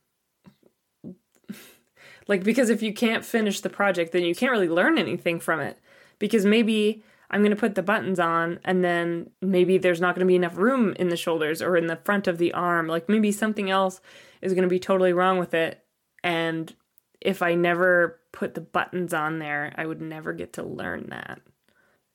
like, 2.27 2.43
because 2.43 2.69
if 2.69 2.83
you 2.83 2.93
can't 2.93 3.25
finish 3.25 3.61
the 3.61 3.69
project, 3.69 4.11
then 4.11 4.23
you 4.23 4.35
can't 4.35 4.51
really 4.51 4.69
learn 4.69 4.97
anything 4.97 5.39
from 5.39 5.59
it. 5.59 5.79
Because 6.19 6.45
maybe 6.45 7.03
I'm 7.31 7.41
going 7.41 7.51
to 7.51 7.55
put 7.55 7.75
the 7.75 7.83
buttons 7.83 8.19
on 8.19 8.59
and 8.63 8.83
then 8.83 9.31
maybe 9.41 9.77
there's 9.77 10.01
not 10.01 10.15
going 10.15 10.25
to 10.25 10.31
be 10.31 10.35
enough 10.35 10.57
room 10.57 10.93
in 10.97 11.09
the 11.09 11.17
shoulders 11.17 11.61
or 11.61 11.75
in 11.75 11.87
the 11.87 11.95
front 11.97 12.27
of 12.27 12.37
the 12.37 12.53
arm. 12.53 12.87
Like 12.87 13.09
maybe 13.09 13.31
something 13.31 13.69
else 13.69 14.01
is 14.41 14.53
going 14.53 14.63
to 14.63 14.69
be 14.69 14.79
totally 14.79 15.13
wrong 15.13 15.37
with 15.39 15.53
it. 15.53 15.83
And 16.23 16.73
if 17.21 17.41
I 17.41 17.55
never 17.55 18.19
put 18.31 18.53
the 18.53 18.61
buttons 18.61 19.13
on 19.13 19.39
there, 19.39 19.73
I 19.77 19.85
would 19.85 20.01
never 20.01 20.33
get 20.33 20.53
to 20.53 20.63
learn 20.63 21.07
that 21.09 21.41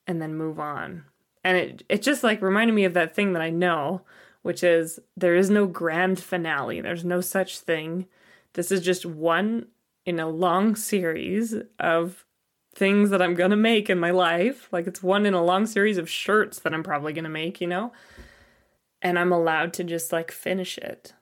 and 0.07 0.21
then 0.21 0.35
move 0.35 0.59
on. 0.59 1.05
And 1.43 1.57
it 1.57 1.83
it 1.89 2.01
just 2.01 2.23
like 2.23 2.41
reminded 2.41 2.73
me 2.73 2.85
of 2.85 2.93
that 2.93 3.15
thing 3.15 3.33
that 3.33 3.41
I 3.41 3.49
know, 3.49 4.01
which 4.41 4.63
is 4.63 4.99
there 5.17 5.35
is 5.35 5.49
no 5.49 5.65
grand 5.65 6.19
finale. 6.19 6.81
There's 6.81 7.03
no 7.03 7.21
such 7.21 7.59
thing. 7.59 8.05
This 8.53 8.71
is 8.71 8.81
just 8.81 9.05
one 9.05 9.67
in 10.05 10.19
a 10.19 10.29
long 10.29 10.75
series 10.75 11.55
of 11.79 12.25
things 12.73 13.09
that 13.09 13.21
I'm 13.21 13.35
gonna 13.35 13.57
make 13.57 13.89
in 13.89 13.99
my 13.99 14.11
life. 14.11 14.67
Like 14.71 14.87
it's 14.87 15.03
one 15.03 15.25
in 15.25 15.33
a 15.33 15.43
long 15.43 15.65
series 15.65 15.97
of 15.97 16.09
shirts 16.09 16.59
that 16.59 16.73
I'm 16.73 16.83
probably 16.83 17.13
gonna 17.13 17.29
make, 17.29 17.61
you 17.61 17.67
know? 17.67 17.91
And 19.01 19.17
I'm 19.17 19.31
allowed 19.31 19.73
to 19.73 19.83
just 19.83 20.11
like 20.11 20.31
finish 20.31 20.77
it 20.77 21.13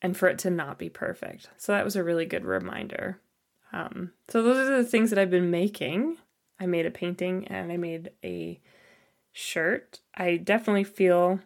and 0.00 0.16
for 0.16 0.28
it 0.28 0.38
to 0.40 0.50
not 0.50 0.78
be 0.78 0.88
perfect. 0.88 1.48
So 1.56 1.72
that 1.72 1.84
was 1.84 1.96
a 1.96 2.04
really 2.04 2.26
good 2.26 2.44
reminder. 2.44 3.20
Um, 3.72 4.12
so 4.28 4.42
those 4.42 4.68
are 4.68 4.82
the 4.82 4.88
things 4.88 5.10
that 5.10 5.18
I've 5.18 5.30
been 5.30 5.50
making. 5.50 6.18
I 6.60 6.66
made 6.66 6.86
a 6.86 6.90
painting 6.90 7.48
and 7.48 7.72
I 7.72 7.76
made 7.76 8.10
a 8.22 8.60
shirt. 9.32 10.00
I 10.14 10.36
definitely 10.36 10.84
feel 10.84 11.40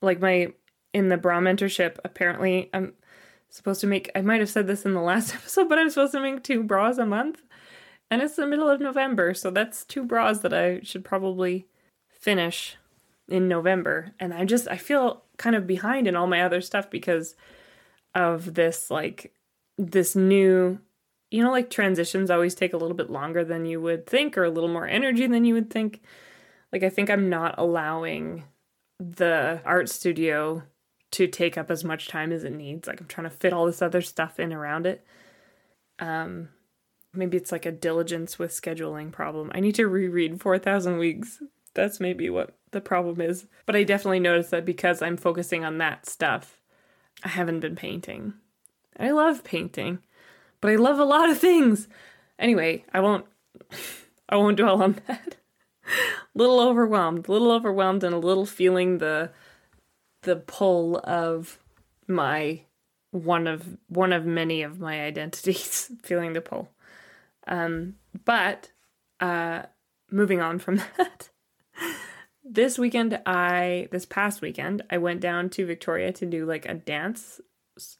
like 0.00 0.20
my 0.20 0.52
in 0.94 1.08
the 1.08 1.18
bra 1.18 1.40
mentorship, 1.40 1.98
apparently 2.04 2.70
I'm 2.72 2.94
supposed 3.50 3.82
to 3.82 3.86
make 3.86 4.10
I 4.14 4.22
might 4.22 4.40
have 4.40 4.48
said 4.48 4.66
this 4.66 4.84
in 4.86 4.94
the 4.94 5.02
last 5.02 5.34
episode, 5.34 5.68
but 5.68 5.78
I'm 5.78 5.90
supposed 5.90 6.12
to 6.12 6.20
make 6.20 6.42
two 6.42 6.62
bras 6.62 6.96
a 6.98 7.06
month. 7.06 7.42
And 8.10 8.22
it's 8.22 8.36
the 8.36 8.46
middle 8.46 8.68
of 8.68 8.80
November, 8.80 9.34
so 9.34 9.50
that's 9.50 9.84
two 9.84 10.04
bras 10.04 10.40
that 10.40 10.54
I 10.54 10.80
should 10.82 11.04
probably 11.04 11.66
finish 12.08 12.76
in 13.28 13.48
November. 13.48 14.12
And 14.20 14.32
I 14.32 14.44
just, 14.44 14.68
I 14.68 14.76
feel 14.76 15.24
kind 15.38 15.56
of 15.56 15.66
behind 15.66 16.06
in 16.06 16.14
all 16.14 16.28
my 16.28 16.42
other 16.42 16.60
stuff 16.60 16.88
because 16.88 17.34
of 18.14 18.54
this, 18.54 18.90
like, 18.90 19.34
this 19.76 20.14
new, 20.14 20.78
you 21.30 21.42
know, 21.42 21.50
like 21.50 21.68
transitions 21.68 22.30
always 22.30 22.54
take 22.54 22.72
a 22.72 22.76
little 22.76 22.96
bit 22.96 23.10
longer 23.10 23.44
than 23.44 23.66
you 23.66 23.80
would 23.80 24.06
think 24.06 24.38
or 24.38 24.44
a 24.44 24.50
little 24.50 24.70
more 24.70 24.86
energy 24.86 25.26
than 25.26 25.44
you 25.44 25.54
would 25.54 25.70
think. 25.70 26.00
Like, 26.72 26.84
I 26.84 26.88
think 26.88 27.10
I'm 27.10 27.28
not 27.28 27.56
allowing 27.58 28.44
the 28.98 29.60
art 29.64 29.88
studio 29.88 30.62
to 31.12 31.26
take 31.26 31.56
up 31.56 31.70
as 31.70 31.84
much 31.84 32.08
time 32.08 32.32
as 32.32 32.44
it 32.44 32.52
needs. 32.52 32.86
Like 32.86 33.00
I'm 33.00 33.06
trying 33.06 33.28
to 33.28 33.36
fit 33.36 33.52
all 33.52 33.66
this 33.66 33.82
other 33.82 34.02
stuff 34.02 34.38
in 34.38 34.52
around 34.52 34.86
it. 34.86 35.04
Um 35.98 36.50
maybe 37.16 37.36
it's 37.36 37.52
like 37.52 37.66
a 37.66 37.72
diligence 37.72 38.38
with 38.38 38.50
scheduling 38.50 39.12
problem. 39.12 39.50
I 39.54 39.60
need 39.60 39.74
to 39.76 39.88
reread 39.88 40.40
4000 40.40 40.98
weeks. 40.98 41.42
That's 41.74 42.00
maybe 42.00 42.30
what 42.30 42.54
the 42.70 42.80
problem 42.80 43.20
is. 43.20 43.46
But 43.64 43.76
I 43.76 43.84
definitely 43.84 44.20
noticed 44.20 44.50
that 44.50 44.64
because 44.64 45.02
I'm 45.02 45.16
focusing 45.16 45.64
on 45.64 45.78
that 45.78 46.06
stuff, 46.06 46.60
I 47.24 47.28
haven't 47.28 47.60
been 47.60 47.76
painting. 47.76 48.34
I 48.98 49.10
love 49.10 49.44
painting, 49.44 49.98
but 50.60 50.70
I 50.70 50.76
love 50.76 50.98
a 50.98 51.04
lot 51.04 51.30
of 51.30 51.38
things. 51.38 51.88
Anyway, 52.38 52.84
I 52.92 53.00
won't 53.00 53.26
I 54.28 54.36
won't 54.36 54.56
dwell 54.56 54.82
on 54.82 55.00
that. 55.06 55.36
little 56.34 56.60
overwhelmed, 56.60 57.28
little 57.28 57.52
overwhelmed 57.52 58.02
and 58.04 58.14
a 58.14 58.18
little 58.18 58.46
feeling 58.46 58.98
the 58.98 59.30
the 60.22 60.36
pull 60.36 61.00
of 61.04 61.58
my 62.08 62.62
one 63.10 63.46
of 63.46 63.76
one 63.88 64.12
of 64.12 64.26
many 64.26 64.62
of 64.62 64.80
my 64.80 65.02
identities 65.02 65.90
feeling 66.02 66.32
the 66.32 66.40
pull 66.40 66.68
um 67.46 67.94
but 68.24 68.72
uh 69.20 69.62
moving 70.10 70.40
on 70.40 70.58
from 70.58 70.76
that 70.96 71.30
this 72.44 72.78
weekend 72.78 73.20
i 73.26 73.88
this 73.90 74.04
past 74.04 74.40
weekend 74.40 74.82
i 74.90 74.98
went 74.98 75.20
down 75.20 75.48
to 75.50 75.66
victoria 75.66 76.12
to 76.12 76.26
do 76.26 76.44
like 76.44 76.66
a 76.66 76.74
dance 76.74 77.40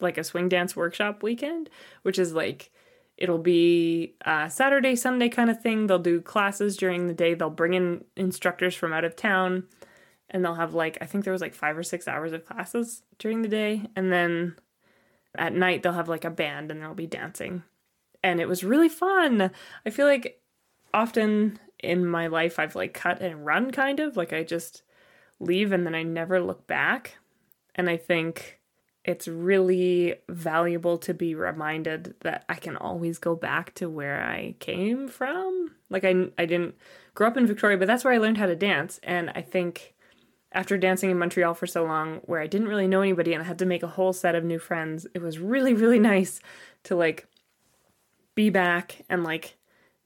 like 0.00 0.16
a 0.18 0.24
swing 0.24 0.48
dance 0.48 0.74
workshop 0.74 1.22
weekend 1.22 1.68
which 2.02 2.18
is 2.18 2.32
like 2.32 2.70
it'll 3.16 3.38
be 3.38 4.14
a 4.22 4.48
saturday 4.50 4.94
sunday 4.94 5.28
kind 5.28 5.50
of 5.50 5.60
thing. 5.60 5.86
They'll 5.86 5.98
do 5.98 6.20
classes 6.20 6.76
during 6.76 7.06
the 7.06 7.14
day. 7.14 7.34
They'll 7.34 7.50
bring 7.50 7.74
in 7.74 8.04
instructors 8.16 8.74
from 8.74 8.92
out 8.92 9.04
of 9.04 9.16
town 9.16 9.64
and 10.30 10.44
they'll 10.44 10.54
have 10.54 10.74
like 10.74 10.98
I 11.00 11.06
think 11.06 11.24
there 11.24 11.32
was 11.32 11.42
like 11.42 11.54
5 11.54 11.78
or 11.78 11.82
6 11.82 12.08
hours 12.08 12.32
of 12.32 12.44
classes 12.44 13.02
during 13.18 13.42
the 13.42 13.48
day. 13.48 13.82
And 13.96 14.12
then 14.12 14.56
at 15.36 15.54
night 15.54 15.82
they'll 15.82 15.92
have 15.92 16.08
like 16.08 16.24
a 16.24 16.30
band 16.30 16.70
and 16.70 16.80
there'll 16.80 16.94
be 16.94 17.06
dancing. 17.06 17.62
And 18.23 18.40
it 18.40 18.49
was 18.49 18.64
really 18.64 18.88
fun. 18.88 19.50
I 19.85 19.90
feel 19.90 20.06
like 20.06 20.40
often 20.92 21.58
in 21.78 22.06
my 22.06 22.26
life 22.26 22.58
I've 22.58 22.75
like 22.75 22.94
cut 22.94 23.20
and 23.20 23.44
run 23.44 23.70
kind 23.70 24.00
of 24.00 24.16
like 24.16 24.32
I 24.32 24.42
just 24.42 24.82
leave 25.38 25.73
and 25.73 25.87
then 25.87 25.94
I 25.94 26.02
never 26.02 26.40
look 26.40 26.66
back. 26.66 27.18
And 27.75 27.90
I 27.90 27.96
think 27.96 28.61
it's 29.04 29.28
really 29.28 30.16
valuable 30.28 30.99
to 30.99 31.14
be 31.14 31.35
reminded 31.35 32.14
that 32.20 32.44
I 32.49 32.54
can 32.54 32.76
always 32.76 33.18
go 33.18 33.37
back 33.37 33.75
to 33.75 33.88
where 33.88 34.23
I 34.23 34.56
came 34.58 35.08
from. 35.08 35.73
Like 35.90 36.04
I 36.04 36.28
I 36.38 36.46
didn't 36.46 36.75
grow 37.14 37.28
up 37.28 37.37
in 37.37 37.46
Victoria, 37.46 37.78
but 37.78 37.87
that's 37.87 38.04
where 38.04 38.14
I 38.14 38.18
learned 38.18 38.38
how 38.38 38.46
to 38.46 38.56
dance 38.56 38.99
and 39.02 39.30
I 39.35 39.42
think 39.42 39.94
after 40.52 40.78
dancing 40.78 41.11
in 41.11 41.18
Montreal 41.18 41.54
for 41.54 41.66
so 41.66 41.85
long 41.85 42.20
where 42.25 42.40
I 42.40 42.46
didn't 42.46 42.68
really 42.68 42.88
know 42.88 43.02
anybody 43.02 43.35
and 43.35 43.42
I 43.42 43.46
had 43.46 43.58
to 43.58 43.66
make 43.66 43.82
a 43.82 43.88
whole 43.88 44.14
set 44.14 44.35
of 44.35 44.42
new 44.42 44.58
friends, 44.58 45.06
it 45.14 45.20
was 45.20 45.38
really, 45.38 45.75
really 45.75 45.99
nice 46.14 46.40
to 46.85 46.96
like 46.96 47.28
be 48.37 48.50
back 48.50 49.02
and 49.09 49.25
like 49.25 49.57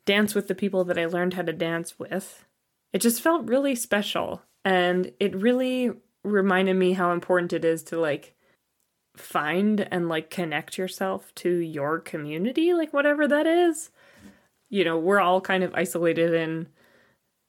dance 0.07 0.35
with 0.35 0.49
the 0.49 0.55
people 0.55 0.85
that 0.85 0.99
I 0.99 1.05
learned 1.05 1.35
how 1.35 1.43
to 1.43 1.53
dance 1.53 1.99
with. 1.99 2.47
It 2.95 3.03
just 3.03 3.21
felt 3.21 3.49
really 3.49 3.75
special 3.75 4.43
and 4.65 5.13
it 5.21 5.37
really 5.37 5.91
reminded 6.25 6.77
me 6.77 6.95
how 6.95 7.13
important 7.13 7.53
it 7.53 7.65
is 7.65 7.83
to 7.85 8.01
like 8.01 8.35
find 9.15 9.87
and 9.91 10.09
like 10.09 10.31
connect 10.31 10.79
yourself 10.79 11.35
to 11.35 11.51
your 11.51 11.99
community, 11.99 12.73
like 12.73 12.95
whatever 12.95 13.29
that 13.29 13.47
is. 13.47 13.91
You 14.71 14.85
know, 14.85 14.99
we're 14.99 15.21
all 15.21 15.43
kind 15.43 15.63
of 15.63 15.75
isolated 15.75 16.33
in 16.33 16.69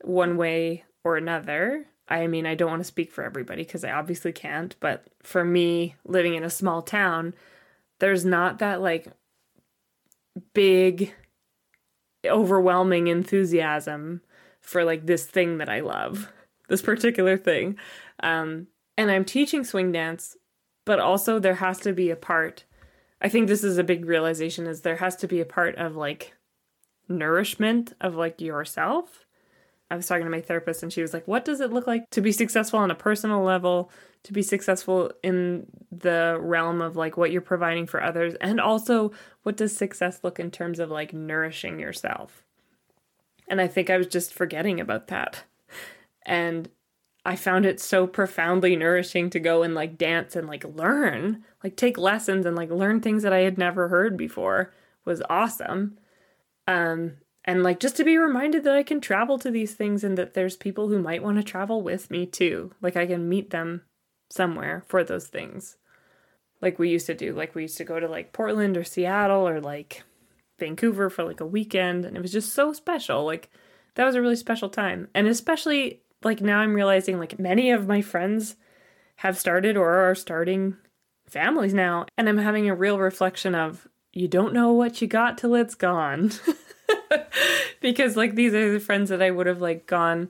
one 0.01 0.35
way 0.35 0.83
or 1.05 1.15
another 1.15 1.85
I 2.11 2.27
mean, 2.27 2.45
I 2.45 2.55
don't 2.55 2.69
want 2.69 2.81
to 2.81 2.85
speak 2.85 3.09
for 3.09 3.23
everybody 3.23 3.63
because 3.63 3.85
I 3.85 3.91
obviously 3.91 4.33
can't, 4.33 4.75
but 4.81 5.05
for 5.23 5.45
me, 5.45 5.95
living 6.05 6.35
in 6.35 6.43
a 6.43 6.49
small 6.49 6.81
town, 6.81 7.33
there's 7.99 8.25
not 8.25 8.59
that 8.59 8.81
like 8.81 9.07
big, 10.53 11.13
overwhelming 12.25 13.07
enthusiasm 13.07 14.21
for 14.59 14.83
like 14.83 15.05
this 15.05 15.25
thing 15.25 15.57
that 15.57 15.69
I 15.69 15.81
love, 15.81 16.31
this 16.69 16.81
particular 16.81 17.37
thing. 17.37 17.77
Um, 18.21 18.67
and 18.97 19.09
I'm 19.09 19.25
teaching 19.25 19.63
swing 19.63 19.91
dance, 19.91 20.37
but 20.85 20.99
also 20.99 21.39
there 21.39 21.55
has 21.55 21.79
to 21.81 21.93
be 21.93 22.09
a 22.09 22.15
part. 22.15 22.65
I 23.21 23.29
think 23.29 23.47
this 23.47 23.63
is 23.63 23.77
a 23.77 23.83
big 23.83 24.05
realization 24.05 24.67
is 24.67 24.81
there 24.81 24.97
has 24.97 25.15
to 25.17 25.27
be 25.27 25.39
a 25.39 25.45
part 25.45 25.75
of 25.75 25.95
like 25.95 26.33
nourishment 27.07 27.93
of 27.99 28.15
like 28.15 28.39
yourself 28.39 29.25
I 29.91 29.95
was 29.97 30.07
talking 30.07 30.23
to 30.23 30.31
my 30.31 30.39
therapist 30.39 30.83
and 30.83 30.93
she 30.93 31.01
was 31.01 31.13
like, 31.13 31.27
What 31.27 31.43
does 31.43 31.59
it 31.59 31.73
look 31.73 31.85
like 31.85 32.09
to 32.11 32.21
be 32.21 32.31
successful 32.31 32.79
on 32.79 32.91
a 32.91 32.95
personal 32.95 33.43
level, 33.43 33.91
to 34.23 34.33
be 34.33 34.41
successful 34.41 35.11
in 35.23 35.65
the 35.91 36.37
realm 36.39 36.81
of 36.81 36.95
like 36.95 37.17
what 37.17 37.31
you're 37.31 37.41
providing 37.41 37.87
for 37.87 38.03
others? 38.03 38.35
And 38.41 38.59
also, 38.59 39.11
what 39.43 39.57
does 39.57 39.75
success 39.75 40.19
look 40.23 40.39
in 40.39 40.51
terms 40.51 40.79
of 40.79 40.89
like 40.89 41.13
nourishing 41.13 41.79
yourself? 41.79 42.43
And 43.47 43.59
I 43.59 43.67
think 43.67 43.89
I 43.89 43.97
was 43.97 44.07
just 44.07 44.33
forgetting 44.33 44.79
about 44.79 45.07
that. 45.07 45.43
And 46.25 46.69
I 47.25 47.35
found 47.35 47.65
it 47.65 47.79
so 47.79 48.07
profoundly 48.07 48.75
nourishing 48.75 49.29
to 49.31 49.39
go 49.39 49.63
and 49.63 49.75
like 49.75 49.97
dance 49.97 50.35
and 50.35 50.47
like 50.47 50.63
learn, 50.63 51.43
like 51.63 51.75
take 51.75 51.97
lessons 51.97 52.45
and 52.45 52.55
like 52.55 52.71
learn 52.71 52.99
things 52.99 53.23
that 53.23 53.33
I 53.33 53.39
had 53.39 53.57
never 53.57 53.89
heard 53.89 54.17
before 54.17 54.73
was 55.05 55.21
awesome. 55.29 55.97
Um, 56.67 57.17
and 57.45 57.63
like 57.63 57.79
just 57.79 57.97
to 57.97 58.03
be 58.03 58.17
reminded 58.17 58.63
that 58.63 58.75
I 58.75 58.83
can 58.83 59.01
travel 59.01 59.37
to 59.39 59.51
these 59.51 59.73
things 59.73 60.03
and 60.03 60.17
that 60.17 60.33
there's 60.33 60.55
people 60.55 60.89
who 60.89 60.99
might 60.99 61.23
want 61.23 61.37
to 61.37 61.43
travel 61.43 61.81
with 61.81 62.09
me 62.09 62.25
too. 62.25 62.71
Like 62.81 62.95
I 62.95 63.05
can 63.05 63.29
meet 63.29 63.49
them 63.49 63.83
somewhere 64.31 64.83
for 64.87 65.03
those 65.03 65.27
things. 65.27 65.77
Like 66.61 66.79
we 66.79 66.89
used 66.89 67.07
to 67.07 67.13
do. 67.13 67.33
Like 67.33 67.53
we 67.53 67.63
used 67.63 67.77
to 67.77 67.83
go 67.83 67.99
to 67.99 68.07
like 68.07 68.33
Portland 68.33 68.77
or 68.77 68.83
Seattle 68.83 69.47
or 69.47 69.59
like 69.59 70.03
Vancouver 70.59 71.09
for 71.09 71.23
like 71.23 71.41
a 71.41 71.45
weekend 71.45 72.05
and 72.05 72.15
it 72.15 72.21
was 72.21 72.31
just 72.31 72.53
so 72.53 72.73
special. 72.73 73.25
Like 73.25 73.49
that 73.95 74.05
was 74.05 74.15
a 74.15 74.21
really 74.21 74.35
special 74.35 74.69
time. 74.69 75.07
And 75.13 75.27
especially 75.27 76.01
like 76.23 76.41
now 76.41 76.59
I'm 76.59 76.73
realizing 76.73 77.19
like 77.19 77.39
many 77.39 77.71
of 77.71 77.87
my 77.87 78.01
friends 78.01 78.55
have 79.17 79.37
started 79.37 79.75
or 79.75 79.89
are 79.89 80.15
starting 80.15 80.77
families 81.27 81.73
now 81.73 82.05
and 82.17 82.29
I'm 82.29 82.37
having 82.37 82.69
a 82.69 82.75
real 82.75 82.99
reflection 82.99 83.55
of 83.55 83.87
you 84.13 84.27
don't 84.27 84.53
know 84.53 84.71
what 84.71 85.01
you 85.01 85.07
got 85.07 85.37
till 85.37 85.55
it's 85.55 85.75
gone. 85.75 86.31
because 87.81 88.15
like 88.15 88.35
these 88.35 88.53
are 88.53 88.71
the 88.71 88.79
friends 88.79 89.09
that 89.09 89.21
I 89.21 89.31
would 89.31 89.47
have 89.47 89.61
like 89.61 89.87
gone 89.87 90.29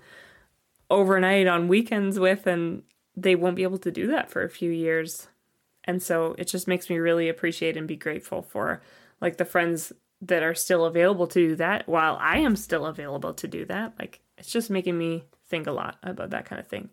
overnight 0.89 1.47
on 1.47 1.67
weekends 1.67 2.19
with 2.19 2.47
and 2.47 2.83
they 3.15 3.35
won't 3.35 3.55
be 3.55 3.63
able 3.63 3.77
to 3.79 3.91
do 3.91 4.07
that 4.07 4.29
for 4.31 4.43
a 4.43 4.49
few 4.49 4.71
years. 4.71 5.27
And 5.83 6.01
so 6.01 6.35
it 6.37 6.45
just 6.45 6.67
makes 6.67 6.89
me 6.89 6.97
really 6.97 7.27
appreciate 7.29 7.75
and 7.75 7.87
be 7.87 7.95
grateful 7.95 8.41
for 8.41 8.81
like 9.19 9.37
the 9.37 9.45
friends 9.45 9.91
that 10.21 10.43
are 10.43 10.53
still 10.53 10.85
available 10.85 11.27
to 11.27 11.49
do 11.49 11.55
that 11.55 11.87
while 11.87 12.17
I 12.21 12.37
am 12.37 12.55
still 12.55 12.85
available 12.85 13.33
to 13.33 13.47
do 13.47 13.65
that. 13.65 13.93
Like 13.99 14.21
it's 14.37 14.51
just 14.51 14.69
making 14.69 14.97
me 14.97 15.25
think 15.47 15.67
a 15.67 15.71
lot 15.71 15.97
about 16.03 16.29
that 16.29 16.45
kind 16.45 16.59
of 16.59 16.67
thing. 16.67 16.89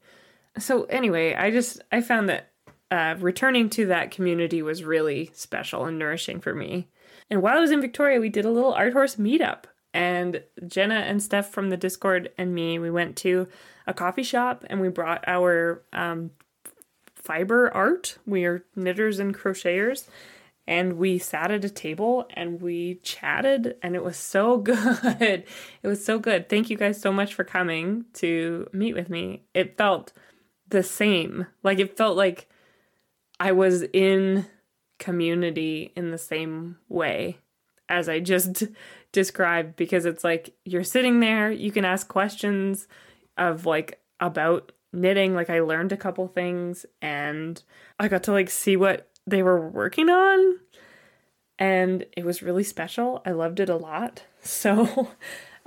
So 0.59 0.85
anyway, 0.85 1.35
I 1.35 1.51
just 1.51 1.81
I 1.93 2.01
found 2.01 2.29
that 2.29 2.53
uh, 2.91 3.17
returning 3.19 3.69
to 3.71 3.87
that 3.87 4.11
community 4.11 4.63
was 4.63 4.83
really 4.83 5.31
special 5.35 5.85
and 5.85 5.99
nourishing 5.99 6.41
for 6.41 6.55
me. 6.55 6.89
And 7.31 7.43
while 7.43 7.59
I 7.59 7.61
was 7.61 7.71
in 7.71 7.83
Victoria, 7.83 8.21
we 8.21 8.31
did 8.31 8.47
a 8.47 8.51
little 8.51 8.73
art 8.73 8.95
horse 8.95 9.17
meetup. 9.17 9.65
And 9.93 10.43
Jenna 10.67 10.97
and 10.97 11.23
Steph 11.23 11.51
from 11.51 11.71
the 11.71 11.77
Discord 11.77 12.31
and 12.39 12.55
me, 12.55 12.79
we 12.79 12.91
went 12.91 13.17
to 13.19 13.49
a 13.89 13.95
coffee 13.95 14.23
shop 14.23 14.65
and 14.69 14.81
we 14.81 14.89
brought 14.89 15.25
our 15.27 15.83
um, 15.93 16.31
fiber 17.17 17.75
art. 17.75 18.19
We 18.27 18.45
are 18.45 18.65
knitters 18.77 19.19
and 19.19 19.35
crocheters. 19.35 20.07
And 20.69 20.99
we 20.99 21.19
sat 21.19 21.51
at 21.51 21.65
a 21.65 21.71
table 21.71 22.29
and 22.35 22.61
we 22.61 22.97
chatted, 22.97 23.77
and 23.83 23.97
it 23.97 24.05
was 24.05 24.19
so 24.19 24.57
good. 24.59 25.45
it 25.83 25.89
was 25.89 26.05
so 26.05 26.19
good. 26.19 26.51
Thank 26.51 26.69
you 26.69 26.77
guys 26.77 27.01
so 27.01 27.11
much 27.11 27.33
for 27.33 27.43
coming 27.43 28.05
to 28.15 28.69
meet 28.75 28.95
with 28.95 29.09
me. 29.09 29.45
It 29.55 29.79
felt 29.79 30.13
the 30.69 30.83
same. 30.83 31.47
Like, 31.63 31.79
it 31.79 31.97
felt 31.97 32.19
like 32.19 32.51
I 33.41 33.53
was 33.53 33.83
in 33.95 34.45
community 34.99 35.91
in 35.97 36.11
the 36.11 36.19
same 36.19 36.77
way 36.91 37.39
as 37.89 38.07
I 38.07 38.21
just 38.21 38.65
described 39.13 39.77
because 39.77 40.05
it's 40.05 40.23
like 40.23 40.55
you're 40.67 40.85
sitting 40.85 41.21
there, 41.21 41.51
you 41.51 41.73
can 41.73 41.87
ask 41.87 42.09
questions 42.09 42.87
of 43.39 43.67
like 43.67 44.01
about 44.21 44.73
knitting. 44.93 45.35
Like 45.35 45.51
I 45.51 45.61
learned 45.61 45.93
a 45.93 45.97
couple 45.97 46.27
things 46.29 46.87
and 47.01 47.63
I 47.99 48.09
got 48.09 48.23
to 48.25 48.33
like 48.33 48.51
see 48.51 48.77
what 48.77 49.11
they 49.27 49.43
were 49.43 49.69
working 49.69 50.09
on. 50.09 50.59
And 51.59 52.07
it 52.17 52.25
was 52.25 52.43
really 52.43 52.65
special. 52.65 53.23
I 53.27 53.33
loved 53.33 53.61
it 53.61 53.69
a 53.69 53.77
lot. 53.77 54.25
So 54.41 55.09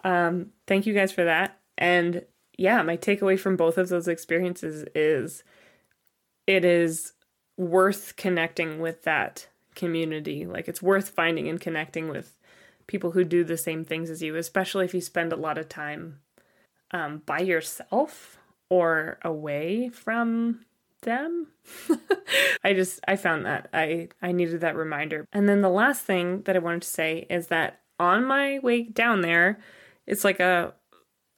um 0.04 0.48
thank 0.66 0.86
you 0.86 0.94
guys 0.94 1.12
for 1.12 1.25
that. 1.25 1.60
And 1.78 2.25
yeah, 2.58 2.82
my 2.82 2.96
takeaway 2.96 3.38
from 3.38 3.58
both 3.58 3.78
of 3.78 3.90
those 3.90 4.08
experiences 4.08 4.86
is 4.96 5.44
it 6.48 6.63
is 6.63 7.13
worth 7.58 8.16
connecting 8.16 8.80
with 8.80 9.04
that 9.04 9.48
community. 9.75 10.46
Like 10.46 10.68
it's 10.68 10.82
worth 10.82 11.10
finding 11.10 11.48
and 11.48 11.60
connecting 11.60 12.08
with 12.08 12.38
people 12.88 13.12
who 13.12 13.24
do 13.24 13.44
the 13.44 13.58
same 13.58 13.84
things 13.86 14.10
as 14.10 14.22
you, 14.22 14.36
especially 14.36 14.86
if 14.86 14.94
you 14.94 15.01
spend 15.01 15.34
a 15.34 15.38
lot 15.38 15.58
of 15.58 15.70
time 15.70 16.20
um, 16.92 17.22
by 17.26 17.40
yourself 17.40 18.38
or 18.70 19.20
away 19.24 19.90
from 19.90 20.62
them. 21.02 21.48
I 22.64 22.74
just 22.74 23.00
I 23.08 23.16
found 23.16 23.46
that 23.46 23.70
I 23.74 24.10
I 24.22 24.32
needed 24.32 24.62
that 24.62 24.76
reminder. 24.76 25.28
And 25.34 25.48
then 25.48 25.62
the 25.62 25.70
last 25.70 26.04
thing 26.04 26.44
that 26.44 26.56
I 26.56 26.60
wanted 26.60 26.84
to 26.84 26.88
say 26.88 27.26
is 27.30 27.48
that 27.48 27.82
on 28.00 28.26
my 28.26 28.60
way 28.60 28.84
down 28.84 29.22
there, 29.22 29.60
it's 30.08 30.24
like 30.24 30.40
a 30.40 30.74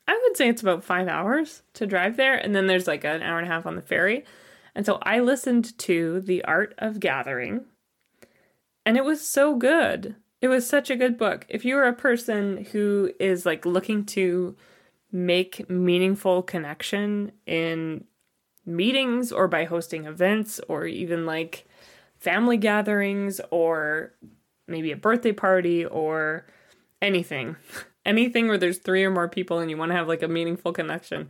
I 0.08 0.20
would 0.22 0.36
say 0.36 0.50
it's 0.50 0.62
about 0.62 0.84
5 0.84 1.08
hours 1.08 1.64
to 1.76 1.88
drive 1.88 2.18
there 2.18 2.36
and 2.36 2.54
then 2.54 2.68
there's 2.68 2.88
like 2.88 3.06
an 3.06 3.22
hour 3.22 3.38
and 3.38 3.48
a 3.48 3.52
half 3.52 3.66
on 3.66 3.76
the 3.76 3.82
ferry. 3.82 4.26
And 4.76 4.86
so 4.86 5.00
I 5.04 5.20
listened 5.20 5.78
to 5.80 6.20
The 6.20 6.44
Art 6.44 6.74
of 6.78 7.00
Gathering 7.00 7.66
and 8.86 8.98
it 8.98 9.06
was 9.06 9.26
so 9.26 9.56
good. 9.56 10.16
It 10.42 10.50
was 10.50 10.68
such 10.68 10.90
a 10.90 10.98
good 10.98 11.18
book. 11.18 11.46
If 11.48 11.64
you 11.64 11.78
are 11.78 11.88
a 11.88 11.94
person 11.94 12.66
who 12.74 13.12
is 13.18 13.46
like 13.46 13.66
looking 13.66 14.06
to 14.08 14.58
make 15.14 15.70
meaningful 15.70 16.42
connection 16.42 17.32
in 17.46 18.04
meetings 18.66 19.32
or 19.32 19.48
by 19.48 19.64
hosting 19.64 20.06
events 20.06 20.60
or 20.68 20.86
even 20.86 21.26
like 21.26 21.68
family 22.18 22.58
gatherings 22.58 23.40
or 23.52 24.14
maybe 24.68 24.92
a 24.92 24.98
birthday 24.98 25.32
party 25.32 25.86
or 25.86 26.48
anything. 27.02 27.56
anything 28.06 28.48
where 28.48 28.58
there's 28.58 28.80
three 28.80 29.04
or 29.04 29.12
more 29.12 29.30
people 29.30 29.60
and 29.60 29.70
you 29.70 29.78
want 29.78 29.92
to 29.92 29.96
have 29.96 30.08
like 30.08 30.24
a 30.24 30.28
meaningful 30.28 30.74
connection. 30.74 31.30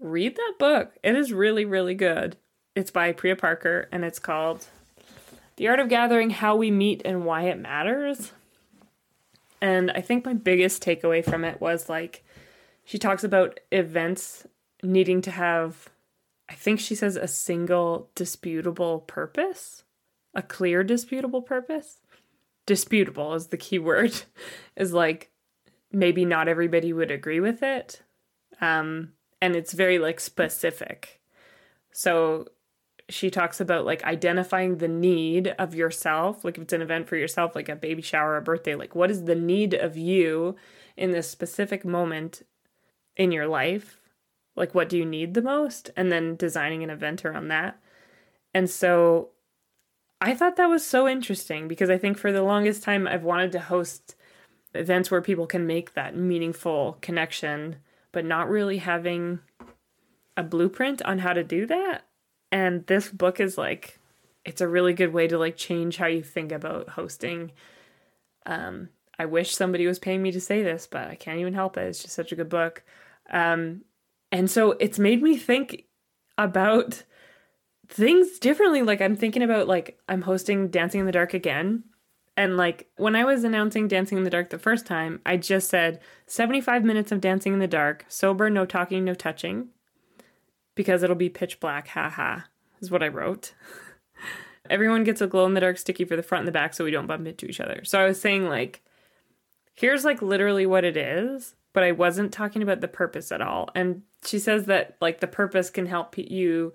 Read 0.00 0.34
that 0.36 0.54
book. 0.58 0.96
It 1.02 1.14
is 1.14 1.32
really, 1.32 1.64
really 1.64 1.94
good. 1.94 2.36
It's 2.74 2.90
by 2.90 3.12
Priya 3.12 3.36
Parker 3.36 3.88
and 3.92 4.04
it's 4.04 4.18
called 4.18 4.66
The 5.56 5.68
Art 5.68 5.80
of 5.80 5.88
Gathering 5.88 6.30
How 6.30 6.56
We 6.56 6.70
Meet 6.70 7.02
and 7.04 7.26
Why 7.26 7.42
It 7.42 7.58
Matters. 7.58 8.32
And 9.60 9.90
I 9.90 10.00
think 10.00 10.24
my 10.24 10.34
biggest 10.34 10.82
takeaway 10.82 11.24
from 11.24 11.44
it 11.44 11.60
was 11.60 11.88
like, 11.88 12.24
she 12.88 12.96
talks 12.96 13.22
about 13.22 13.60
events 13.70 14.46
needing 14.82 15.20
to 15.20 15.30
have, 15.30 15.90
I 16.48 16.54
think 16.54 16.80
she 16.80 16.94
says, 16.94 17.16
a 17.16 17.28
single 17.28 18.08
disputable 18.14 19.00
purpose, 19.00 19.84
a 20.34 20.40
clear 20.40 20.82
disputable 20.82 21.42
purpose. 21.42 21.98
Disputable 22.64 23.34
is 23.34 23.48
the 23.48 23.58
key 23.58 23.78
word, 23.78 24.22
is 24.76 24.94
like 24.94 25.30
maybe 25.92 26.24
not 26.24 26.48
everybody 26.48 26.94
would 26.94 27.10
agree 27.10 27.40
with 27.40 27.62
it. 27.62 28.00
Um, 28.58 29.12
and 29.42 29.54
it's 29.54 29.74
very 29.74 29.98
like 29.98 30.18
specific. 30.18 31.20
So 31.92 32.46
she 33.10 33.28
talks 33.28 33.60
about 33.60 33.84
like 33.84 34.02
identifying 34.04 34.78
the 34.78 34.88
need 34.88 35.48
of 35.58 35.74
yourself 35.74 36.42
like 36.42 36.56
if 36.56 36.62
it's 36.62 36.72
an 36.74 36.82
event 36.82 37.06
for 37.06 37.16
yourself 37.16 37.54
like 37.54 37.68
a 37.68 37.76
baby 37.76 38.02
shower 38.02 38.36
a 38.36 38.42
birthday 38.42 38.74
like 38.74 38.94
what 38.94 39.10
is 39.10 39.24
the 39.24 39.34
need 39.34 39.72
of 39.72 39.96
you 39.96 40.54
in 40.94 41.10
this 41.10 41.26
specific 41.26 41.86
moment 41.86 42.42
in 43.18 43.32
your 43.32 43.46
life 43.46 43.98
like 44.58 44.74
what 44.74 44.88
do 44.88 44.98
you 44.98 45.04
need 45.06 45.34
the 45.34 45.42
most? 45.42 45.90
And 45.96 46.10
then 46.10 46.36
designing 46.36 46.82
an 46.82 46.90
event 46.90 47.24
around 47.24 47.48
that. 47.48 47.80
And 48.52 48.68
so 48.68 49.30
i 50.20 50.34
thought 50.34 50.56
that 50.56 50.66
was 50.66 50.84
so 50.84 51.06
interesting 51.06 51.68
because 51.68 51.88
i 51.88 51.96
think 51.96 52.18
for 52.18 52.32
the 52.32 52.42
longest 52.42 52.82
time 52.82 53.06
i've 53.06 53.22
wanted 53.22 53.52
to 53.52 53.60
host 53.60 54.16
events 54.74 55.12
where 55.12 55.22
people 55.22 55.46
can 55.46 55.64
make 55.64 55.94
that 55.94 56.16
meaningful 56.16 56.98
connection 57.00 57.76
but 58.10 58.24
not 58.24 58.48
really 58.48 58.78
having 58.78 59.38
a 60.36 60.42
blueprint 60.42 61.00
on 61.02 61.18
how 61.18 61.32
to 61.32 61.44
do 61.44 61.66
that. 61.66 62.04
And 62.50 62.86
this 62.86 63.08
book 63.10 63.38
is 63.38 63.56
like 63.58 64.00
it's 64.44 64.60
a 64.60 64.68
really 64.68 64.94
good 64.94 65.12
way 65.12 65.28
to 65.28 65.38
like 65.38 65.56
change 65.56 65.98
how 65.98 66.06
you 66.06 66.22
think 66.22 66.50
about 66.50 66.90
hosting. 66.90 67.52
Um 68.46 68.88
i 69.20 69.24
wish 69.24 69.54
somebody 69.54 69.86
was 69.86 69.98
paying 69.98 70.22
me 70.22 70.30
to 70.32 70.40
say 70.40 70.62
this 70.62 70.86
but 70.86 71.08
i 71.08 71.14
can't 71.14 71.38
even 71.38 71.54
help 71.54 71.76
it. 71.76 71.86
It's 71.86 72.02
just 72.02 72.14
such 72.14 72.32
a 72.32 72.36
good 72.36 72.48
book 72.48 72.82
um 73.30 73.82
and 74.32 74.50
so 74.50 74.72
it's 74.72 74.98
made 74.98 75.22
me 75.22 75.36
think 75.36 75.84
about 76.36 77.02
things 77.88 78.38
differently 78.38 78.82
like 78.82 79.00
i'm 79.00 79.16
thinking 79.16 79.42
about 79.42 79.66
like 79.66 79.98
i'm 80.08 80.22
hosting 80.22 80.68
dancing 80.68 81.00
in 81.00 81.06
the 81.06 81.12
dark 81.12 81.34
again 81.34 81.82
and 82.36 82.56
like 82.56 82.88
when 82.96 83.16
i 83.16 83.24
was 83.24 83.44
announcing 83.44 83.88
dancing 83.88 84.18
in 84.18 84.24
the 84.24 84.30
dark 84.30 84.50
the 84.50 84.58
first 84.58 84.86
time 84.86 85.20
i 85.24 85.36
just 85.36 85.68
said 85.70 86.00
75 86.26 86.84
minutes 86.84 87.10
of 87.12 87.20
dancing 87.20 87.54
in 87.54 87.58
the 87.58 87.66
dark 87.66 88.04
sober 88.08 88.50
no 88.50 88.66
talking 88.66 89.04
no 89.04 89.14
touching 89.14 89.68
because 90.78 91.02
it'll 91.02 91.16
be 91.16 91.28
pitch 91.28 91.58
black. 91.58 91.88
Ha 91.88 92.08
ha, 92.08 92.46
is 92.80 92.88
what 92.88 93.02
I 93.02 93.08
wrote. 93.08 93.52
Everyone 94.70 95.02
gets 95.02 95.20
a 95.20 95.26
glow 95.26 95.44
in 95.44 95.54
the 95.54 95.60
dark 95.60 95.76
sticky 95.76 96.04
for 96.04 96.14
the 96.14 96.22
front 96.22 96.42
and 96.42 96.48
the 96.48 96.52
back 96.52 96.72
so 96.72 96.84
we 96.84 96.92
don't 96.92 97.08
bump 97.08 97.26
into 97.26 97.46
each 97.46 97.58
other. 97.60 97.82
So 97.84 97.98
I 97.98 98.04
was 98.04 98.20
saying, 98.20 98.48
like, 98.48 98.80
here's 99.74 100.04
like 100.04 100.22
literally 100.22 100.66
what 100.66 100.84
it 100.84 100.96
is, 100.96 101.56
but 101.72 101.82
I 101.82 101.92
wasn't 101.92 102.32
talking 102.32 102.62
about 102.62 102.80
the 102.80 102.88
purpose 102.88 103.30
at 103.30 103.42
all. 103.42 103.68
And 103.74 104.02
she 104.24 104.38
says 104.38 104.64
that 104.66 104.96
like 105.00 105.20
the 105.20 105.26
purpose 105.26 105.70
can 105.70 105.86
help 105.86 106.16
you 106.16 106.72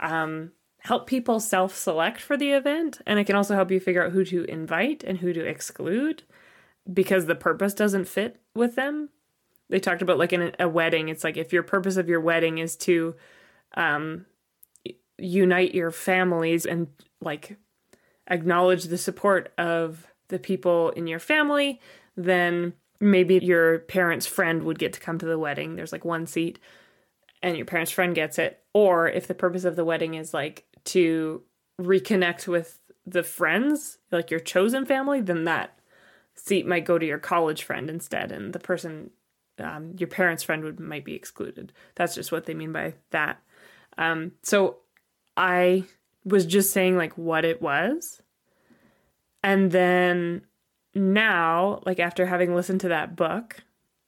um, 0.00 0.52
help 0.78 1.06
people 1.06 1.40
self 1.40 1.76
select 1.76 2.20
for 2.20 2.36
the 2.36 2.52
event. 2.52 3.00
And 3.06 3.18
it 3.18 3.24
can 3.24 3.36
also 3.36 3.54
help 3.54 3.70
you 3.70 3.80
figure 3.80 4.04
out 4.04 4.12
who 4.12 4.24
to 4.26 4.44
invite 4.44 5.04
and 5.04 5.18
who 5.18 5.32
to 5.32 5.44
exclude 5.44 6.24
because 6.92 7.26
the 7.26 7.34
purpose 7.34 7.74
doesn't 7.74 8.08
fit 8.08 8.40
with 8.54 8.74
them. 8.74 9.10
They 9.68 9.78
talked 9.78 10.02
about 10.02 10.18
like 10.18 10.32
in 10.32 10.54
a 10.58 10.68
wedding, 10.68 11.08
it's 11.08 11.24
like 11.24 11.36
if 11.36 11.52
your 11.52 11.62
purpose 11.62 11.96
of 11.96 12.08
your 12.08 12.20
wedding 12.20 12.58
is 12.58 12.76
to 12.78 13.14
um, 13.74 14.26
unite 15.18 15.74
your 15.74 15.90
families 15.90 16.66
and 16.66 16.88
like 17.20 17.56
acknowledge 18.28 18.84
the 18.84 18.98
support 18.98 19.52
of 19.56 20.06
the 20.28 20.38
people 20.38 20.90
in 20.90 21.06
your 21.06 21.18
family, 21.18 21.80
then 22.16 22.74
maybe 23.02 23.38
your 23.42 23.80
parents' 23.80 24.26
friend 24.26 24.62
would 24.62 24.78
get 24.78 24.92
to 24.92 25.00
come 25.00 25.18
to 25.18 25.26
the 25.26 25.38
wedding. 25.38 25.74
There's 25.74 25.92
like 25.92 26.04
one 26.04 26.26
seat 26.26 26.60
and 27.42 27.56
your 27.56 27.66
parents' 27.66 27.90
friend 27.90 28.14
gets 28.14 28.38
it. 28.38 28.60
Or 28.72 29.08
if 29.08 29.26
the 29.26 29.34
purpose 29.34 29.64
of 29.64 29.74
the 29.74 29.84
wedding 29.84 30.14
is 30.14 30.32
like 30.32 30.64
to 30.84 31.42
reconnect 31.80 32.46
with 32.46 32.78
the 33.04 33.24
friends, 33.24 33.98
like 34.12 34.30
your 34.30 34.38
chosen 34.40 34.86
family, 34.86 35.20
then 35.20 35.44
that 35.44 35.78
seat 36.34 36.64
might 36.64 36.84
go 36.84 36.96
to 36.96 37.04
your 37.04 37.18
college 37.18 37.64
friend 37.64 37.90
instead. 37.90 38.30
And 38.30 38.52
the 38.52 38.60
person, 38.60 39.10
um, 39.58 39.96
your 39.98 40.08
parents' 40.08 40.44
friend 40.44 40.62
would 40.62 40.78
might 40.78 41.04
be 41.04 41.16
excluded. 41.16 41.72
That's 41.96 42.14
just 42.14 42.30
what 42.30 42.46
they 42.46 42.54
mean 42.54 42.72
by 42.72 42.94
that. 43.10 43.42
Um, 43.98 44.32
so 44.44 44.76
I 45.36 45.84
was 46.24 46.46
just 46.46 46.72
saying 46.72 46.96
like 46.96 47.18
what 47.18 47.44
it 47.44 47.60
was. 47.60 48.22
And 49.42 49.72
then 49.72 50.42
now, 50.94 51.82
like 51.86 52.00
after 52.00 52.26
having 52.26 52.54
listened 52.54 52.80
to 52.82 52.88
that 52.88 53.16
book, 53.16 53.56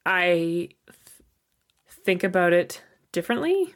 I 0.05 0.21
th- 0.21 0.69
think 1.87 2.23
about 2.23 2.53
it 2.53 2.81
differently. 3.11 3.73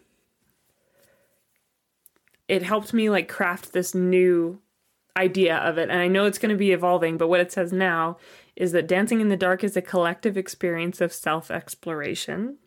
It 2.47 2.63
helped 2.63 2.93
me 2.93 3.09
like 3.09 3.27
craft 3.27 3.73
this 3.73 3.93
new 3.93 4.59
idea 5.17 5.57
of 5.57 5.77
it. 5.77 5.89
And 5.89 5.99
I 5.99 6.07
know 6.07 6.25
it's 6.25 6.37
going 6.37 6.53
to 6.53 6.57
be 6.57 6.71
evolving, 6.71 7.17
but 7.17 7.27
what 7.27 7.39
it 7.39 7.51
says 7.51 7.73
now 7.73 8.17
is 8.55 8.71
that 8.71 8.87
dancing 8.87 9.21
in 9.21 9.29
the 9.29 9.37
dark 9.37 9.63
is 9.63 9.75
a 9.77 9.81
collective 9.81 10.37
experience 10.37 11.01
of 11.01 11.13
self 11.13 11.49
exploration 11.51 12.57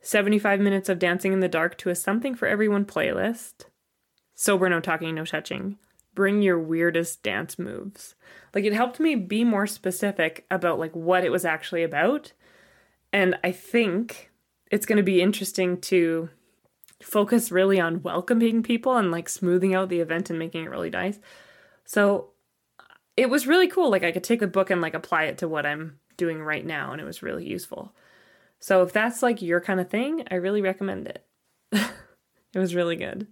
75 0.00 0.60
minutes 0.60 0.88
of 0.88 0.98
dancing 0.98 1.32
in 1.32 1.40
the 1.40 1.48
dark 1.48 1.76
to 1.78 1.90
a 1.90 1.94
something 1.94 2.34
for 2.34 2.46
everyone 2.46 2.84
playlist. 2.84 3.66
Sober, 4.34 4.68
no 4.68 4.80
talking, 4.80 5.14
no 5.14 5.24
touching. 5.24 5.76
Bring 6.18 6.42
your 6.42 6.58
weirdest 6.58 7.22
dance 7.22 7.60
moves. 7.60 8.16
Like 8.52 8.64
it 8.64 8.72
helped 8.72 8.98
me 8.98 9.14
be 9.14 9.44
more 9.44 9.68
specific 9.68 10.44
about 10.50 10.80
like 10.80 10.96
what 10.96 11.22
it 11.22 11.30
was 11.30 11.44
actually 11.44 11.84
about. 11.84 12.32
And 13.12 13.38
I 13.44 13.52
think 13.52 14.32
it's 14.68 14.84
going 14.84 14.96
to 14.96 15.04
be 15.04 15.22
interesting 15.22 15.80
to 15.82 16.28
focus 17.00 17.52
really 17.52 17.78
on 17.78 18.02
welcoming 18.02 18.64
people 18.64 18.96
and 18.96 19.12
like 19.12 19.28
smoothing 19.28 19.76
out 19.76 19.90
the 19.90 20.00
event 20.00 20.28
and 20.28 20.40
making 20.40 20.64
it 20.64 20.70
really 20.70 20.90
nice. 20.90 21.20
So 21.84 22.30
it 23.16 23.30
was 23.30 23.46
really 23.46 23.68
cool. 23.68 23.88
Like 23.88 24.02
I 24.02 24.10
could 24.10 24.24
take 24.24 24.42
a 24.42 24.48
book 24.48 24.70
and 24.70 24.80
like 24.80 24.94
apply 24.94 25.26
it 25.26 25.38
to 25.38 25.46
what 25.46 25.66
I'm 25.66 26.00
doing 26.16 26.42
right 26.42 26.66
now 26.66 26.90
and 26.90 27.00
it 27.00 27.04
was 27.04 27.22
really 27.22 27.46
useful. 27.46 27.94
So 28.58 28.82
if 28.82 28.92
that's 28.92 29.22
like 29.22 29.40
your 29.40 29.60
kind 29.60 29.78
of 29.78 29.88
thing, 29.88 30.24
I 30.32 30.34
really 30.34 30.62
recommend 30.62 31.06
it. 31.06 31.24
it 31.72 32.58
was 32.58 32.74
really 32.74 32.96
good. 32.96 33.28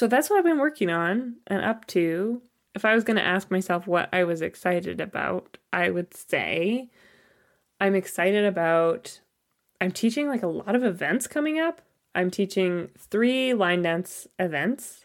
So 0.00 0.06
that's 0.06 0.30
what 0.30 0.38
I've 0.38 0.44
been 0.44 0.58
working 0.58 0.88
on 0.88 1.34
and 1.46 1.62
up 1.62 1.86
to. 1.88 2.40
If 2.74 2.86
I 2.86 2.94
was 2.94 3.04
going 3.04 3.18
to 3.18 3.22
ask 3.22 3.50
myself 3.50 3.86
what 3.86 4.08
I 4.14 4.24
was 4.24 4.40
excited 4.40 4.98
about, 4.98 5.58
I 5.74 5.90
would 5.90 6.14
say 6.14 6.88
I'm 7.82 7.94
excited 7.94 8.46
about 8.46 9.20
I'm 9.78 9.92
teaching 9.92 10.26
like 10.26 10.42
a 10.42 10.46
lot 10.46 10.74
of 10.74 10.84
events 10.84 11.26
coming 11.26 11.60
up. 11.60 11.82
I'm 12.14 12.30
teaching 12.30 12.88
3 12.96 13.52
line 13.52 13.82
dance 13.82 14.26
events. 14.38 15.04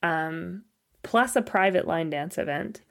Um 0.00 0.62
plus 1.02 1.34
a 1.34 1.42
private 1.42 1.88
line 1.88 2.08
dance 2.08 2.38
event. 2.38 2.82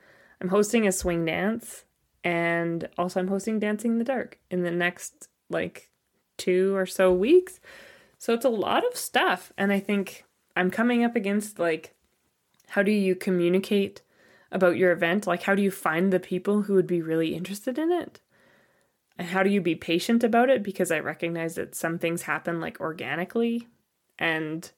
I'm 0.42 0.50
hosting 0.50 0.86
a 0.86 0.92
swing 0.92 1.24
dance 1.24 1.86
and 2.22 2.90
also 2.98 3.22
I'm 3.22 3.30
hosting 3.30 3.60
Dancing 3.60 3.92
in 3.92 3.98
the 3.98 4.04
Dark 4.04 4.40
in 4.52 4.64
the 4.64 4.72
next 4.72 5.30
like 5.50 5.90
two 6.36 6.76
or 6.76 6.86
so 6.86 7.14
weeks. 7.14 7.62
So 8.18 8.34
it's 8.34 8.44
a 8.44 8.50
lot 8.50 8.86
of 8.86 8.98
stuff. 8.98 9.54
And 9.58 9.72
I 9.72 9.80
think 9.80 10.26
I'm 10.58 10.72
coming 10.72 11.04
up 11.04 11.16
against 11.16 11.60
like, 11.60 11.96
how 12.70 12.84
do 12.84 12.92
you 12.92 13.16
communicate 13.16 14.02
about 14.52 14.78
your 14.78 14.92
event? 14.92 15.28
Like, 15.28 15.44
how 15.44 15.56
do 15.56 15.62
you 15.62 15.72
find 15.72 16.12
the 16.12 16.20
people 16.20 16.64
who 16.64 16.74
would 16.74 16.88
be 16.88 17.02
really 17.02 17.36
interested 17.36 17.78
in 17.78 17.92
it? 17.92 18.20
And 19.18 19.28
how 19.28 19.44
do 19.44 19.50
you 19.50 19.62
be 19.62 19.76
patient 19.76 20.24
about 20.24 20.50
it? 20.50 20.64
Because 20.64 20.92
I 20.92 21.00
recognize 21.00 21.56
that 21.56 21.76
some 21.76 22.00
things 22.00 22.24
happen 22.24 22.60
like 22.60 22.80
organically 22.80 23.68
and 24.20 24.70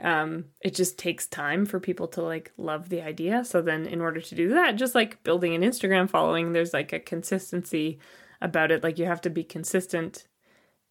um, 0.00 0.46
it 0.60 0.74
just 0.74 0.98
takes 0.98 1.26
time 1.26 1.64
for 1.64 1.80
people 1.80 2.06
to 2.08 2.22
like 2.22 2.52
love 2.56 2.88
the 2.88 3.02
idea. 3.02 3.44
So 3.44 3.62
then, 3.62 3.86
in 3.86 4.00
order 4.00 4.20
to 4.20 4.34
do 4.34 4.50
that, 4.50 4.76
just 4.76 4.94
like 4.94 5.22
building 5.22 5.54
an 5.54 5.62
Instagram 5.62 6.08
following, 6.08 6.52
there's 6.52 6.74
like 6.74 6.92
a 6.92 7.00
consistency 7.00 7.98
about 8.40 8.70
it. 8.70 8.82
Like, 8.82 8.98
you 8.98 9.06
have 9.06 9.22
to 9.22 9.30
be 9.30 9.44
consistent 9.44 10.26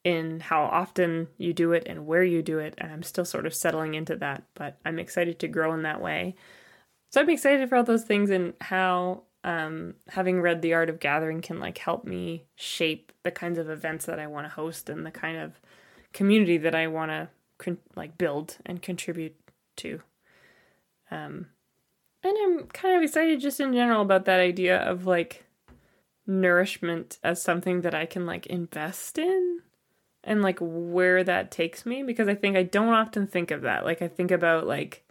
in 0.05 0.39
how 0.39 0.63
often 0.65 1.27
you 1.37 1.51
do 1.51 1.73
it 1.73 1.83
and 1.87 2.05
where 2.05 2.23
you 2.23 2.43
do 2.43 2.59
it. 2.59 2.75
And 2.77 2.93
I'm 2.93 3.03
still 3.03 3.25
sort 3.25 3.47
of 3.47 3.55
settling 3.55 3.95
into 3.95 4.15
that, 4.17 4.43
but 4.53 4.77
I'm 4.85 4.99
excited 4.99 5.39
to 5.39 5.47
grow 5.47 5.73
in 5.73 5.81
that 5.81 5.99
way. 5.99 6.35
So 7.11 7.19
I'm 7.19 7.29
excited 7.29 7.67
for 7.67 7.75
all 7.75 7.83
those 7.83 8.03
things 8.03 8.29
and 8.29 8.53
how 8.61 9.23
um, 9.43 9.95
having 10.07 10.41
read 10.41 10.61
The 10.61 10.75
Art 10.75 10.91
of 10.91 10.99
Gathering 10.99 11.41
can 11.41 11.59
like 11.59 11.79
help 11.79 12.05
me 12.05 12.45
shape 12.55 13.11
the 13.23 13.31
kinds 13.31 13.57
of 13.57 13.69
events 13.69 14.05
that 14.05 14.19
I 14.19 14.27
want 14.27 14.45
to 14.45 14.53
host 14.53 14.89
and 14.89 15.05
the 15.05 15.11
kind 15.11 15.37
of 15.37 15.59
community 16.13 16.59
that 16.59 16.75
I 16.75 16.85
want 16.85 17.09
to 17.09 17.29
con- 17.57 17.79
like 17.95 18.15
build 18.15 18.57
and 18.63 18.81
contribute 18.81 19.35
to. 19.77 20.01
Um, 21.09 21.47
and 22.23 22.37
I'm 22.43 22.67
kind 22.67 22.95
of 22.95 23.01
excited 23.01 23.39
just 23.39 23.59
in 23.59 23.73
general 23.73 24.03
about 24.03 24.25
that 24.25 24.39
idea 24.39 24.77
of 24.77 25.07
like 25.07 25.45
nourishment 26.27 27.17
as 27.23 27.41
something 27.41 27.81
that 27.81 27.95
I 27.95 28.05
can 28.05 28.27
like 28.27 28.45
invest 28.47 29.17
in 29.17 29.61
and 30.25 30.41
like 30.41 30.57
where 30.59 31.23
that 31.23 31.51
takes 31.51 31.85
me 31.85 32.03
because 32.03 32.27
I 32.27 32.35
think 32.35 32.57
I 32.57 32.63
don't 32.63 32.93
often 32.93 33.27
think 33.27 33.51
of 33.51 33.61
that. 33.61 33.85
Like 33.85 34.01
I 34.01 34.07
think 34.07 34.31
about 34.31 34.67
like 34.67 35.05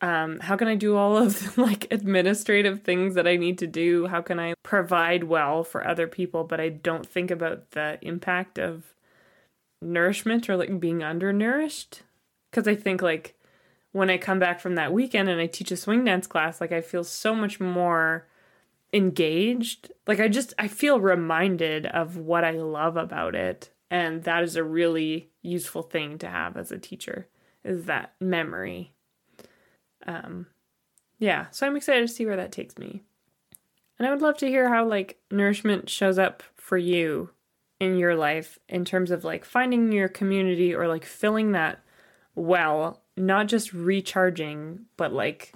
um, 0.00 0.38
how 0.40 0.56
can 0.56 0.68
I 0.68 0.76
do 0.76 0.96
all 0.96 1.16
of 1.16 1.56
the, 1.56 1.60
like 1.62 1.92
administrative 1.92 2.82
things 2.82 3.14
that 3.14 3.26
I 3.26 3.36
need 3.36 3.58
to 3.58 3.66
do? 3.66 4.06
How 4.06 4.20
can 4.20 4.38
I 4.38 4.54
provide 4.62 5.24
well 5.24 5.64
for 5.64 5.86
other 5.86 6.06
people? 6.06 6.44
But 6.44 6.60
I 6.60 6.68
don't 6.68 7.06
think 7.06 7.30
about 7.30 7.72
the 7.72 7.98
impact 8.02 8.58
of 8.58 8.94
nourishment 9.82 10.48
or 10.48 10.56
like 10.56 10.78
being 10.78 11.02
undernourished. 11.02 12.02
Because 12.50 12.68
I 12.68 12.74
think 12.74 13.02
like 13.02 13.34
when 13.92 14.10
I 14.10 14.18
come 14.18 14.38
back 14.38 14.60
from 14.60 14.76
that 14.76 14.92
weekend 14.92 15.28
and 15.28 15.40
I 15.40 15.46
teach 15.46 15.72
a 15.72 15.76
swing 15.76 16.04
dance 16.04 16.26
class, 16.26 16.60
like 16.60 16.72
I 16.72 16.80
feel 16.80 17.02
so 17.02 17.34
much 17.34 17.58
more 17.58 18.26
engaged. 18.92 19.90
Like 20.06 20.20
I 20.20 20.28
just, 20.28 20.54
I 20.58 20.68
feel 20.68 21.00
reminded 21.00 21.86
of 21.86 22.16
what 22.16 22.44
I 22.44 22.52
love 22.52 22.96
about 22.96 23.34
it. 23.34 23.70
And 23.90 24.24
that 24.24 24.42
is 24.42 24.56
a 24.56 24.64
really 24.64 25.30
useful 25.42 25.82
thing 25.82 26.18
to 26.18 26.28
have 26.28 26.56
as 26.56 26.70
a 26.70 26.78
teacher 26.78 27.28
is 27.64 27.84
that 27.86 28.14
memory 28.20 28.92
um, 30.06 30.46
yeah, 31.18 31.46
so 31.50 31.66
I'm 31.66 31.76
excited 31.76 32.06
to 32.06 32.12
see 32.12 32.26
where 32.26 32.36
that 32.36 32.52
takes 32.52 32.78
me. 32.78 33.02
And 33.98 34.06
I 34.06 34.10
would 34.10 34.22
love 34.22 34.38
to 34.38 34.48
hear 34.48 34.68
how 34.68 34.86
like 34.86 35.18
nourishment 35.30 35.90
shows 35.90 36.18
up 36.18 36.42
for 36.56 36.78
you 36.78 37.30
in 37.80 37.96
your 37.96 38.14
life 38.14 38.58
in 38.68 38.84
terms 38.84 39.10
of 39.10 39.24
like 39.24 39.44
finding 39.44 39.92
your 39.92 40.08
community 40.08 40.74
or 40.74 40.88
like 40.88 41.04
filling 41.04 41.52
that 41.52 41.80
well, 42.34 43.02
not 43.16 43.48
just 43.48 43.72
recharging, 43.72 44.86
but 44.96 45.12
like 45.12 45.52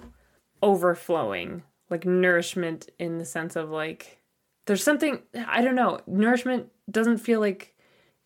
overflowing, 0.61 1.63
like 1.89 2.05
nourishment 2.05 2.89
in 2.99 3.17
the 3.17 3.25
sense 3.25 3.55
of 3.55 3.69
like 3.69 4.19
there's 4.65 4.83
something 4.83 5.19
I 5.47 5.61
don't 5.61 5.75
know, 5.75 5.99
nourishment 6.05 6.67
doesn't 6.91 7.19
feel 7.19 7.39
like 7.39 7.72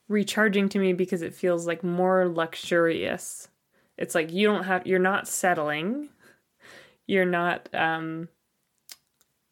recharging 0.07 0.69
to 0.69 0.79
me 0.79 0.93
because 0.93 1.21
it 1.21 1.35
feels 1.35 1.67
like 1.67 1.83
more 1.83 2.27
luxurious. 2.27 3.49
It's 3.97 4.15
like 4.15 4.31
you 4.31 4.47
don't 4.47 4.63
have 4.63 4.85
you're 4.87 4.99
not 4.99 5.27
settling 5.27 6.09
you're 7.07 7.25
not 7.25 7.69
um, 7.73 8.27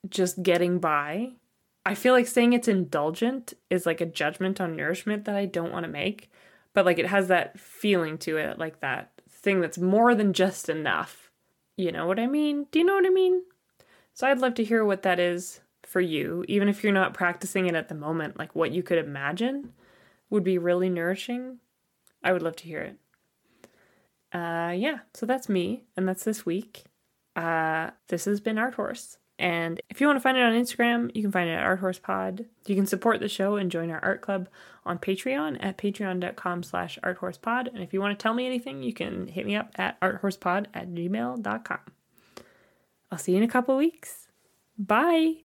just 0.08 0.44
getting 0.44 0.80
by. 0.80 1.32
I 1.86 1.96
feel 1.96 2.14
like 2.14 2.28
saying 2.28 2.54
it's 2.54 2.68
indulgent 2.68 3.54
is 3.70 3.86
like 3.86 4.02
a 4.02 4.06
judgment 4.06 4.60
on 4.60 4.76
nourishment 4.76 5.26
that 5.26 5.36
I 5.36 5.46
don't 5.46 5.72
want 5.72 5.86
to 5.86 5.92
make, 5.92 6.30
but 6.74 6.86
like 6.86 7.00
it 7.00 7.08
has 7.08 7.30
that 7.30 7.60
feeling 7.60 8.18
to 8.20 8.38
it, 8.38 8.60
like 8.60 8.82
that 8.82 9.12
thing 9.30 9.62
that's 9.62 9.78
more 9.78 10.14
than 10.14 10.34
just 10.34 10.68
enough. 10.68 11.32
You 11.78 11.92
know 11.92 12.08
what 12.08 12.20
I 12.20 12.28
mean? 12.28 12.68
Do 12.72 12.80
you 12.80 12.86
know 12.86 12.96
what 12.96 13.06
I 13.06 13.10
mean? 13.10 13.44
So 14.14 14.28
I'd 14.28 14.40
love 14.40 14.56
to 14.56 14.64
hear 14.64 14.84
what 14.84 15.04
that 15.04 15.20
is 15.20 15.62
for 15.84 16.02
you, 16.02 16.44
even 16.48 16.68
if 16.68 16.84
you're 16.84 16.94
not 16.94 17.14
practicing 17.14 17.68
it 17.68 17.76
at 17.76 17.90
the 17.90 17.96
moment, 17.96 18.38
like 18.38 18.56
what 18.56 18.72
you 18.72 18.82
could 18.82 18.98
imagine 18.98 19.74
would 20.30 20.44
be 20.44 20.58
really 20.58 20.90
nourishing. 20.90 21.60
I 22.24 22.34
would 22.34 22.42
love 22.42 22.56
to 22.58 22.66
hear 22.66 22.82
it. 22.82 22.98
Uh, 24.34 24.72
yeah, 24.72 25.00
so 25.14 25.26
that's 25.26 25.48
me, 25.48 25.84
and 25.96 26.08
that's 26.08 26.24
this 26.24 26.46
week. 26.46 26.84
Uh, 27.36 27.92
this 28.08 28.26
has 28.26 28.40
been 28.40 28.58
Art 28.58 28.76
Horse. 28.76 29.18
And 29.38 29.82
if 29.90 30.00
you 30.00 30.08
want 30.08 30.18
to 30.18 30.22
find 30.22 30.38
it 30.38 30.44
on 30.44 30.54
Instagram, 30.54 31.12
you 31.14 31.22
can 31.22 31.32
find 31.32 31.50
it 31.50 31.54
at 31.54 31.64
Art 31.64 31.80
Horse 31.80 32.00
Pod. 32.00 32.46
You 32.66 32.76
can 32.76 32.86
support 32.86 33.20
the 33.20 33.28
show 33.28 33.58
and 33.58 33.70
join 33.70 33.92
our 33.92 34.04
art 34.04 34.22
club 34.22 34.48
on 34.86 34.98
Patreon 34.98 35.58
at 35.60 35.78
patreon.com 35.78 36.64
slash 36.64 36.98
arthorsepod. 37.04 37.68
And 37.74 37.84
if 37.84 37.94
you 37.94 38.00
want 38.00 38.18
to 38.18 38.22
tell 38.22 38.34
me 38.34 38.46
anything, 38.46 38.82
you 38.82 38.94
can 38.94 39.28
hit 39.28 39.46
me 39.46 39.56
up 39.56 39.72
at 39.76 40.00
arthorsepod 40.00 40.68
at 40.74 40.90
gmail.com. 40.90 41.80
I'll 43.12 43.18
see 43.18 43.34
you 43.34 43.38
in 43.40 43.44
a 43.44 43.48
couple 43.48 43.76
weeks. 43.76 44.28
Bye. 44.78 45.34